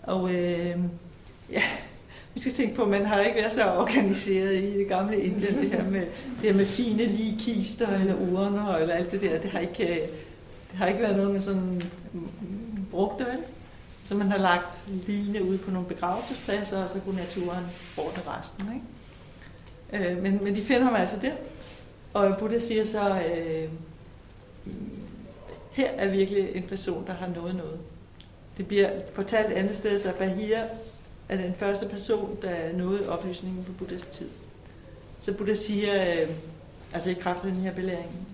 [0.07, 0.79] Og øh,
[1.51, 1.63] ja,
[2.35, 5.57] vi skal tænke på, at man har ikke været så organiseret i det gamle Indien,
[5.57, 9.41] det her med, det her med fine lige kister eller urner eller alt det der.
[9.41, 10.09] Det har ikke, øh,
[10.71, 11.83] det har ikke været noget, man sådan
[12.13, 13.39] mm, mm, brugte, vel?
[14.05, 17.65] Så man har lagt line ud på nogle begravelsespladser, og så kunne naturen
[17.97, 18.69] ordne resten.
[18.75, 20.11] Ikke?
[20.11, 21.33] Øh, men, men de finder ham altså der.
[22.13, 23.69] Og Buddha siger så, øh,
[24.65, 24.73] mm,
[25.73, 27.79] her er virkelig en person, der har nået noget.
[28.57, 30.69] Det bliver fortalt andet sted, så Bahia
[31.29, 34.29] er den første person, der nåede oplysningen på Buddhas tid.
[35.21, 36.29] Så Buddha siger, øh,
[36.93, 38.29] altså i kraft af den her belæring,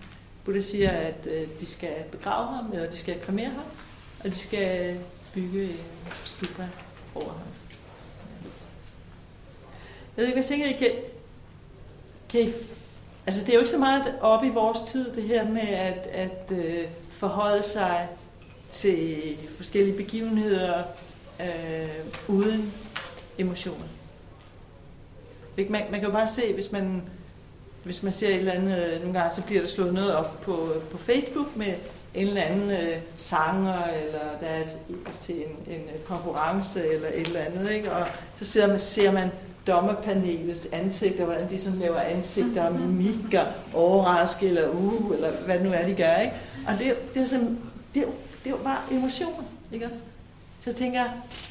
[0.45, 3.65] Buddha siger, at øh, de skal begrave ham, og de skal kremere ham,
[4.25, 4.99] og de skal
[5.35, 5.81] bygge en
[6.25, 6.69] stupa
[7.15, 7.47] over ham.
[10.17, 10.91] Jeg ved ikke, hvad tænker I kan,
[12.29, 12.53] kan I,
[13.27, 16.07] altså det er jo ikke så meget op i vores tid, det her med at,
[16.07, 18.09] at øh, forholde sig
[18.73, 20.83] til forskellige begivenheder,
[21.41, 22.73] øh, uden
[23.39, 23.87] emotioner.
[25.57, 27.03] Man, man kan jo bare se, hvis man,
[27.85, 30.41] hvis man ser et eller andet, øh, nogle gange så bliver der slået noget op
[30.41, 31.75] på, på Facebook med
[32.15, 34.77] en eller anden øh, sanger, eller der er til,
[35.23, 37.93] til en, en øh, konkurrence, eller et eller andet, ikke?
[37.93, 38.07] og
[38.37, 39.31] så ser man, ser man
[39.67, 43.45] dommerpanelets ansigter, hvordan de sådan laver ansigter og mimikker,
[43.75, 46.17] overraske eller uh, eller hvad det nu er, de gør.
[46.17, 46.35] Ikke?
[46.67, 47.59] Og det, det, er sådan,
[47.95, 48.07] det, er,
[48.45, 50.01] det er bare emotioner, ikke også?
[50.61, 51.05] Så jeg tænker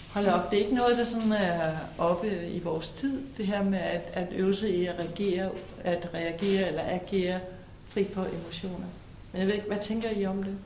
[0.09, 3.63] hold op, det er ikke noget, der sådan er oppe i vores tid, det her
[3.63, 5.51] med at, at øve sig i at reagere,
[5.83, 7.39] at reagere eller agere
[7.87, 8.87] fri for emotioner.
[9.31, 10.57] Men jeg ved ikke, hvad tænker I om det?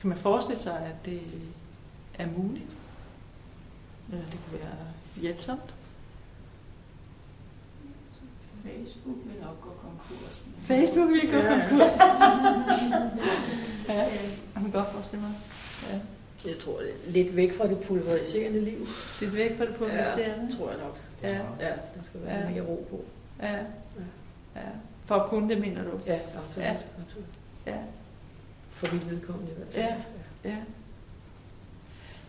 [0.00, 1.20] Kan man forestille sig, at det
[2.18, 2.70] er muligt?
[4.12, 4.76] Eller det kunne være
[5.16, 5.74] hjælpsomt?
[8.76, 10.34] Facebook vil nok gå konkurs.
[10.66, 11.68] Facebook vil gå ja.
[11.68, 11.92] konkurs?
[13.88, 15.34] ja, jeg kan godt forestille mig.
[15.90, 15.98] Ja.
[16.44, 18.86] Jeg tror, det er lidt væk fra det pulveriserende liv.
[19.20, 20.48] Lidt væk fra det pulveriserende?
[20.50, 20.98] Ja, tror jeg nok.
[21.22, 21.28] Ja.
[21.66, 22.50] Ja, der skal være ja.
[22.50, 23.04] mere ro på.
[23.42, 23.56] Ja.
[24.56, 24.70] ja.
[25.04, 25.90] For at kunne det, mener du?
[26.06, 26.66] Ja, absolut.
[26.66, 26.76] Ja.
[27.00, 27.26] absolut.
[27.66, 27.76] Ja.
[28.68, 29.84] For mit vedkommende i hvert fald.
[30.44, 30.56] Ja, ja.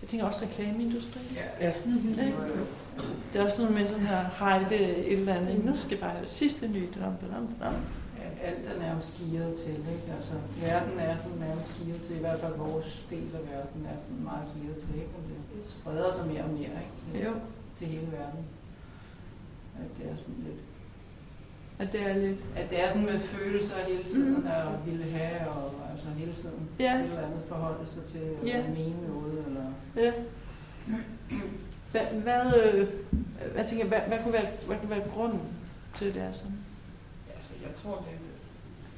[0.01, 1.27] Jeg tænker også reklameindustrien.
[1.35, 1.67] Ja.
[1.67, 1.73] ja.
[1.85, 2.13] Mm-hmm.
[2.13, 2.31] ja.
[3.33, 5.65] Det er også noget med sådan her hype et eller andet.
[5.65, 6.87] Nu skal bare det sidste nye.
[6.95, 7.75] Dum, dum, dum.
[8.19, 9.75] Ja, alt er nærmest gearet til.
[9.95, 10.13] Ikke?
[10.17, 12.15] Altså, verden er sådan nærmest gearet til.
[12.15, 14.95] I hvert fald vores del af verden er sådan meget gearet til.
[14.95, 15.13] Ikke?
[15.17, 16.95] Og det spreder sig mere og mere ikke?
[17.01, 17.33] Til, jo.
[17.73, 18.43] til hele verden.
[19.83, 20.61] At det er sådan lidt
[21.79, 22.39] at det er lidt...
[22.55, 24.45] At det er sådan med følelser hele tiden, mm.
[24.45, 26.95] og ville have, og altså hele tiden ja.
[26.95, 28.63] et eller andet forholde sig til, eller ja.
[28.67, 29.63] mene noget, eller...
[29.95, 30.11] Ja.
[31.91, 32.87] Hvad, hvad, øh,
[33.53, 35.41] hvad, tænker, hvad, hvad, kunne være, hvad kunne være grunden
[35.97, 36.57] til, at det er sådan?
[37.35, 38.29] Altså, jeg tror, det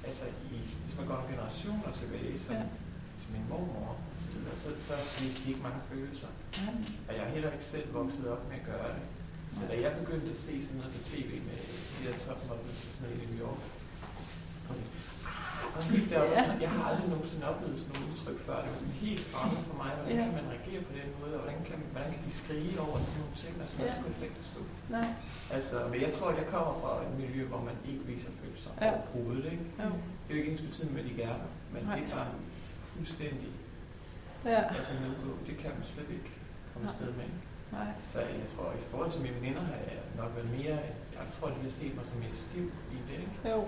[0.07, 2.63] altså, i, hvis man går nogle generationer tilbage, så, ja.
[3.19, 3.97] til min mormor,
[4.55, 6.27] så, så, så viste de ikke mange følelser.
[6.57, 6.67] Ja.
[7.07, 9.05] Og jeg er heller ikke selv vokset op med at gøre det.
[9.55, 11.57] Så da jeg begyndte at se sådan noget på tv med
[11.93, 13.61] de der topmodels og sådan noget i New York,
[15.93, 16.43] helt deroppe, ja.
[16.65, 18.57] jeg har aldrig nogensinde oplevet sådan noget udtryk før.
[18.63, 19.91] Det var sådan helt fremmed for mig.
[19.97, 20.24] Hvordan ja.
[20.28, 23.19] kan man reagere på den måde, og hvordan kan, hvordan kan de skrige over sådan
[23.22, 23.93] nogle ting, og sådan ja.
[24.01, 24.61] noget, slet ikke forstå.
[24.97, 25.09] Nej.
[25.57, 28.72] Altså, men jeg tror, at jeg kommer fra et miljø, hvor man ikke viser følelser
[28.82, 28.89] ja.
[28.91, 29.45] overhovedet.
[29.53, 29.65] Ikke?
[29.82, 29.88] Ja.
[30.24, 31.95] Det er jo ikke ens betydning med de gerne, men Nej.
[31.97, 32.26] det er
[32.93, 33.51] fuldstændig
[34.53, 34.61] ja.
[34.78, 35.32] altså nedgå.
[35.47, 36.32] Det kan man slet ikke
[36.72, 37.30] komme afsted med.
[37.78, 37.91] Nej.
[38.03, 40.78] Så jeg tror, i forhold til mine veninder har jeg nok været mere,
[41.17, 43.36] jeg tror, de vil se mig som mere stiv i det, ikke?
[43.51, 43.59] Jo.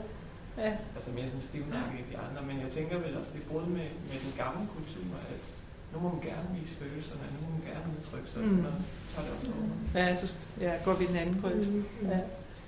[0.58, 0.72] Ja.
[0.95, 2.01] Altså mere som stivnakke ja.
[2.01, 2.41] i de andre.
[2.49, 5.45] Men jeg tænker vel også, det både med, med den gamle kultur, at
[5.93, 8.66] nu må man gerne vise følelserne, nu må man gerne udtrykke sig, mm.
[8.66, 9.68] og så tager det også over.
[9.99, 10.28] Ja, så
[10.66, 11.68] ja, går vi den anden krøs.
[11.68, 11.86] Mm.
[12.14, 12.20] Ja.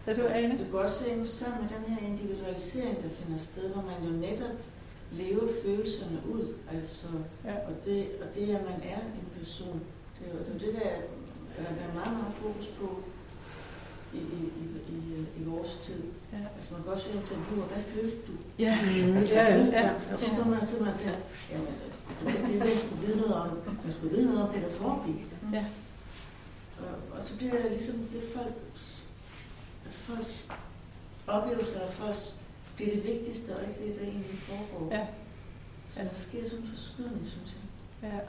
[0.07, 0.57] Er du Ane?
[0.57, 4.11] Det går også hænge sammen med den her individualisering, der finder sted, hvor man jo
[4.27, 4.57] netop
[5.11, 6.53] lever følelserne ud.
[6.73, 7.07] Altså,
[7.45, 7.55] ja.
[7.67, 9.81] og, det, og det, at man er en person,
[10.19, 10.93] det er jo det, er det der,
[11.57, 13.03] der er meget, meget fokus på
[14.15, 16.01] i, i, i, i, i vores tid.
[16.33, 16.37] Ja.
[16.55, 18.33] Altså man kan også høre interviewer, hvad følte du?
[18.59, 19.91] Ja, mm, ja, ja, ja.
[20.13, 21.17] Og så står man og tænker,
[21.51, 21.67] jamen,
[22.19, 23.49] det, det, det, skulle vide noget om,
[23.83, 25.25] man skulle vide noget om det, der foregik.
[25.53, 25.65] Ja.
[26.79, 28.53] Og, og så bliver det ligesom, det folk,
[29.85, 30.49] altså folks
[31.27, 32.35] oplevelser af folks,
[32.77, 34.95] det er det vigtigste, og ikke det, der egentlig foregår.
[34.95, 35.05] Ja.
[35.87, 38.09] Så der sker sådan en forskydning, synes jeg.
[38.09, 38.19] Ja.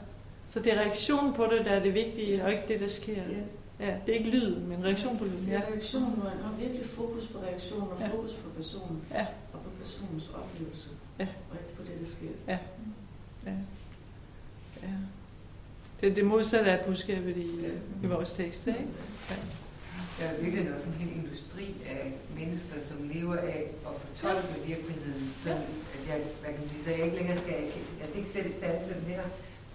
[0.53, 3.13] Så det er reaktionen på det, der er det vigtige, og ikke det, der sker.
[3.13, 3.43] Ja.
[3.79, 5.45] Ja, det er ikke lyden, men reaktion på lyden.
[5.45, 8.07] Det er reaktionen, hvor man har virkelig fokus på reaktionen og ja.
[8.07, 9.25] fokus på personen ja.
[9.53, 10.89] og på personens oplevelse.
[11.19, 11.27] Ja.
[11.51, 12.27] Og ikke på det, der sker.
[12.47, 12.57] Ja.
[13.45, 13.51] ja.
[14.83, 14.93] ja.
[16.01, 17.67] Det er det modsatte af budskabet i, ja.
[18.03, 18.79] i vores tekst, ikke?
[19.29, 19.35] Ja.
[20.19, 25.33] Der er virkelig også en hel industri af mennesker, som lever af at fortolke virkeligheden.
[25.43, 25.55] Så, ja.
[25.55, 27.53] at jeg, hvad kan man sige, så jeg ikke længere skal,
[27.99, 29.21] jeg skal ikke sætte sansen her,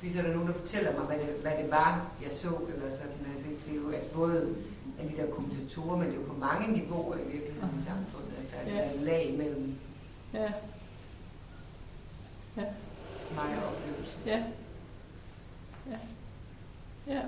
[0.03, 2.49] fordi så er der nogen, der fortæller mig, hvad det, hvad det var, jeg så,
[2.49, 4.55] eller sådan, at det, det er jo altså både
[4.99, 8.33] af de der kommentatorer, men det er jo på mange niveauer i virkeligheden i samfundet,
[8.39, 8.79] at der ja.
[8.79, 9.75] er et lag mellem
[10.35, 10.53] ja.
[12.57, 12.65] Ja.
[13.35, 14.21] mig og oplevelsen.
[14.27, 14.43] Ja.
[15.91, 15.99] Ja.
[17.15, 17.23] Ja.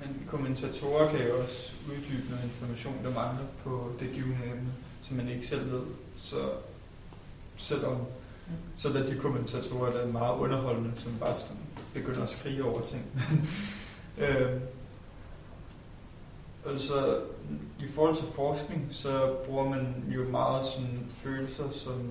[0.00, 5.16] Men kommentatorer kan jo også uddybe noget information, der mangler på det givende emne, som
[5.16, 5.82] man ikke selv ved.
[6.16, 6.50] Så
[7.56, 7.98] selvom
[8.76, 11.38] så er der de kommentatorer, der er meget underholdende, som bare
[11.94, 13.04] begynder at skrige over ting.
[14.22, 14.60] øh,
[16.66, 17.20] altså,
[17.78, 22.10] i forhold til forskning, så bruger man jo meget sådan følelser som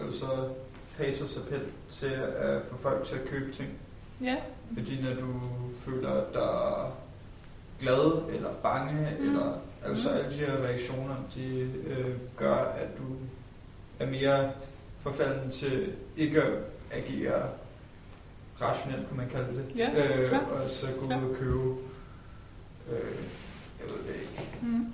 [0.00, 0.48] altså
[0.96, 3.68] patos appel til at få folk til at købe ting.
[4.22, 4.36] Ja.
[4.74, 5.40] Fordi når du
[5.76, 6.92] føler dig
[7.80, 9.28] glad eller bange, mm.
[9.28, 10.16] eller altså mm.
[10.16, 13.04] alle de her reaktioner, de øh, gør, at du
[13.98, 14.52] er mere
[14.98, 16.52] forfalden til ikke at
[16.92, 17.48] agere
[18.62, 19.64] rationelt, kunne man kalde det.
[19.76, 19.88] Ja,
[20.18, 21.76] øh, og så gå ud og købe
[22.90, 23.16] øh,
[23.80, 24.86] jeg ved det ikke, Mm.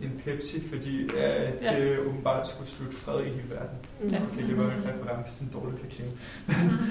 [0.00, 1.80] en Pepsi, fordi ja, Ja.
[1.80, 3.78] det åbenbart skulle slutte fred i hele verden.
[4.12, 4.20] Ja.
[4.32, 6.12] Okay, det var en reference til en dårlig reklame.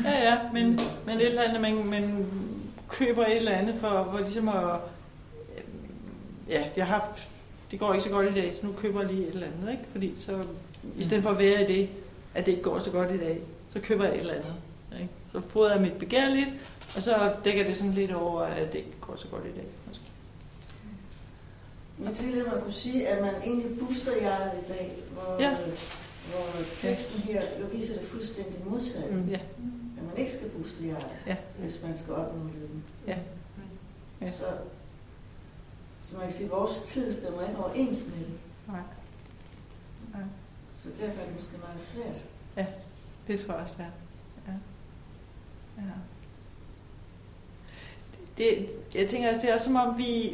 [0.05, 2.25] Ja, ja, men, men et eller andet, man, man
[2.89, 4.63] køber et eller andet for, for ligesom at...
[5.57, 5.61] øh,
[6.49, 7.29] Ja, jeg har haft...
[7.71, 9.71] Det går ikke så godt i dag, så nu køber jeg lige et eller andet,
[9.71, 9.83] ikke?
[9.91, 10.43] Fordi så,
[10.97, 11.89] i stedet for at være i det,
[12.35, 13.39] at det ikke går så godt i dag,
[13.69, 14.53] så køber jeg et eller andet.
[15.01, 15.09] Ikke?
[15.31, 16.49] Så fodrer jeg mit begær lidt,
[16.95, 19.67] og så dækker det sådan lidt over, at det ikke går så godt i dag.
[22.03, 25.57] Jeg tænker, at man kunne sige, at man egentlig booster hjertet i dag, hvor, Ja.
[26.29, 26.45] hvor
[26.79, 29.15] teksten her jo viser det fuldstændig modsatte.
[29.15, 29.27] Mm.
[29.29, 29.39] Ja.
[29.97, 31.35] At man ikke skal booste hjertet, Ja.
[31.59, 32.83] hvis man skal opnå lykken.
[33.07, 33.17] Ja.
[34.21, 34.31] Ja.
[34.31, 34.45] Så,
[36.03, 38.33] så man kan sige, at vores tid stemmer ikke overens med det.
[38.67, 38.79] Nej.
[40.13, 40.23] Nej.
[40.83, 42.25] Så derfor er det måske meget svært.
[43.27, 43.83] Det tror jeg også, ja.
[43.83, 43.89] ja
[45.77, 45.83] ja.
[48.37, 50.33] Det, jeg tænker, også, det er også som om, vi,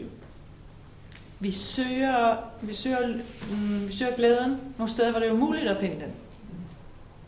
[1.40, 3.18] vi søger, vi søger,
[3.52, 6.14] mm, vi søger glæden nogle steder, hvor det er umuligt at finde den.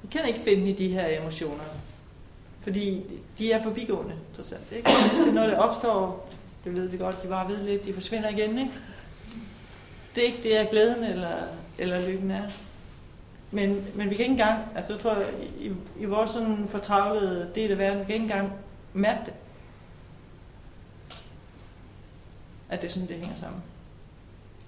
[0.01, 1.63] Vi kan ikke finde i de her emotioner.
[2.63, 3.01] Fordi
[3.37, 4.71] de er forbigående, trods alt.
[4.71, 4.89] Ikke?
[4.89, 6.29] Det er noget, der opstår,
[6.63, 8.57] det ved vi godt, de var ved lidt, de forsvinder igen.
[8.59, 8.71] Ikke?
[10.15, 11.37] Det er ikke det, er glæden eller,
[11.77, 12.43] eller lykken er.
[13.53, 15.17] Men, men vi kan ikke engang, altså jeg tror,
[15.59, 18.51] i, i vores sådan fortravlede del af verden, vi kan ikke engang
[18.93, 19.33] mærke det.
[22.69, 23.63] At det er sådan, det hænger sammen.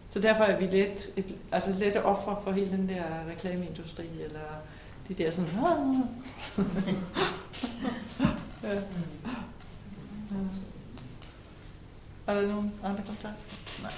[0.10, 4.40] Så derfor er vi lidt, et, altså lidt ofre for hele den der reklameindustri, eller
[5.08, 5.50] de der sådan...
[8.64, 8.70] ja.
[8.70, 8.82] Ja.
[12.28, 13.34] Er der nogen andre kommentarer?
[13.82, 13.92] Nej.